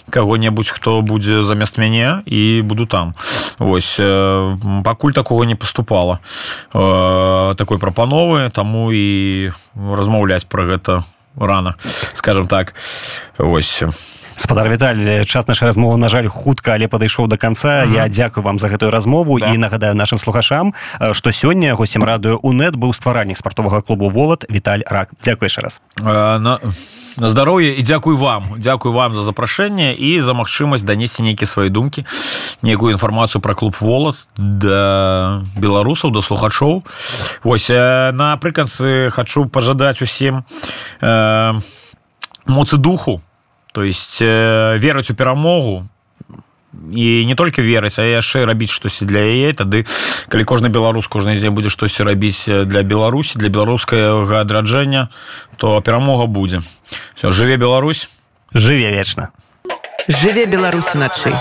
кого-небудзь 0.09 0.69
хто 0.69 1.01
будзе 1.01 1.43
замест 1.43 1.77
мяне 1.77 2.23
і 2.25 2.61
буду 2.61 2.85
там. 2.85 3.15
Вось 3.59 3.97
э, 3.99 4.57
пакуль 4.83 5.11
такого 5.11 5.43
не 5.43 5.55
поступала 5.55 6.19
э, 6.73 7.55
такой 7.57 7.77
прапановы 7.77 8.49
таму 8.49 8.91
і 8.91 9.51
размаўляць 9.75 10.45
про 10.45 10.65
гэта 10.65 11.03
рано 11.35 11.75
скажем 12.13 12.47
так. 12.47 12.73
Вось 13.37 13.83
спадар 14.47 14.69
Віталь 14.69 15.23
час 15.25 15.47
наша 15.47 15.65
размова 15.65 15.97
на 15.97 16.07
жаль 16.09 16.27
хутка 16.27 16.71
але 16.71 16.87
падышоў 16.87 17.27
до 17.27 17.37
конца 17.37 17.83
-huh. 17.83 17.95
я 17.95 18.07
дзякую 18.07 18.43
вам 18.43 18.59
за 18.59 18.67
гэтую 18.67 18.91
размову 18.91 19.39
да. 19.39 19.47
і 19.47 19.57
нагадаю 19.57 19.95
нашим 19.95 20.19
слухашам 20.19 20.73
что 21.11 21.29
сёння 21.31 21.75
госцем 21.75 22.03
радыё 22.03 22.39
унет 22.41 22.75
быў 22.75 22.93
стваральнік 22.93 23.37
спартовага 23.37 23.81
клубу 23.81 24.09
волат 24.09 24.45
Віталь 24.49 24.79
рак. 24.85 25.09
Дзякую 25.23 25.47
яшчэ 25.47 25.61
раз. 25.61 25.81
Uh, 25.99 26.39
на, 26.39 26.59
на 27.17 27.29
здароўе 27.29 27.73
і 27.73 27.83
дзякуй 27.83 28.15
вам. 28.15 28.43
Дзякуй 28.57 28.91
вам 28.91 29.15
за 29.15 29.23
запрашэнне 29.23 29.93
і 29.93 30.21
за 30.21 30.33
магчымасць 30.33 30.83
данесці 30.83 31.23
нейкія 31.23 31.47
свае 31.47 31.69
думкі 31.69 32.05
нейкую 32.61 32.91
інфармацыю 32.95 33.41
про 33.41 33.55
клуб 33.55 33.75
волат 33.81 34.15
да 34.37 35.43
беларусаў 35.57 36.11
да 36.11 36.21
слухачоў. 36.21 36.83
Вось 37.43 37.69
напрыканцы 38.13 39.09
хочу 39.09 39.45
пожадаць 39.45 40.01
усім 40.01 40.43
э, 41.01 41.53
моцы 42.47 42.77
духу 42.77 43.21
то 43.77 43.83
есть 43.83 44.17
э, 44.21 44.77
верыць 44.79 45.11
у 45.11 45.13
перамогу 45.13 45.85
і 46.89 47.25
не 47.29 47.35
толькі 47.37 47.61
верыць 47.61 48.01
а 48.01 48.09
яшчэ 48.09 48.41
рабіць 48.49 48.73
штосьці 48.73 49.05
для 49.05 49.21
яе. 49.21 49.53
Тады 49.53 49.85
калі 50.33 50.43
кожны 50.49 50.73
беларус 50.73 51.05
кожны 51.05 51.37
дзень 51.37 51.53
будзе 51.53 51.69
штосьці 51.69 52.01
рабіць 52.01 52.49
для 52.49 52.81
беларусі 52.81 53.37
для 53.37 53.53
беларускага 53.53 54.41
адраджэння 54.41 55.13
то 55.61 55.77
перамога 55.85 56.25
будзе. 56.25 56.65
Все 57.13 57.29
жыве 57.29 57.61
Беларусь. 57.61 58.09
Жыве 58.49 58.89
вечна. 58.89 59.29
Жыве 60.09 60.49
Беларусь 60.49 60.95
уначы 60.95 61.37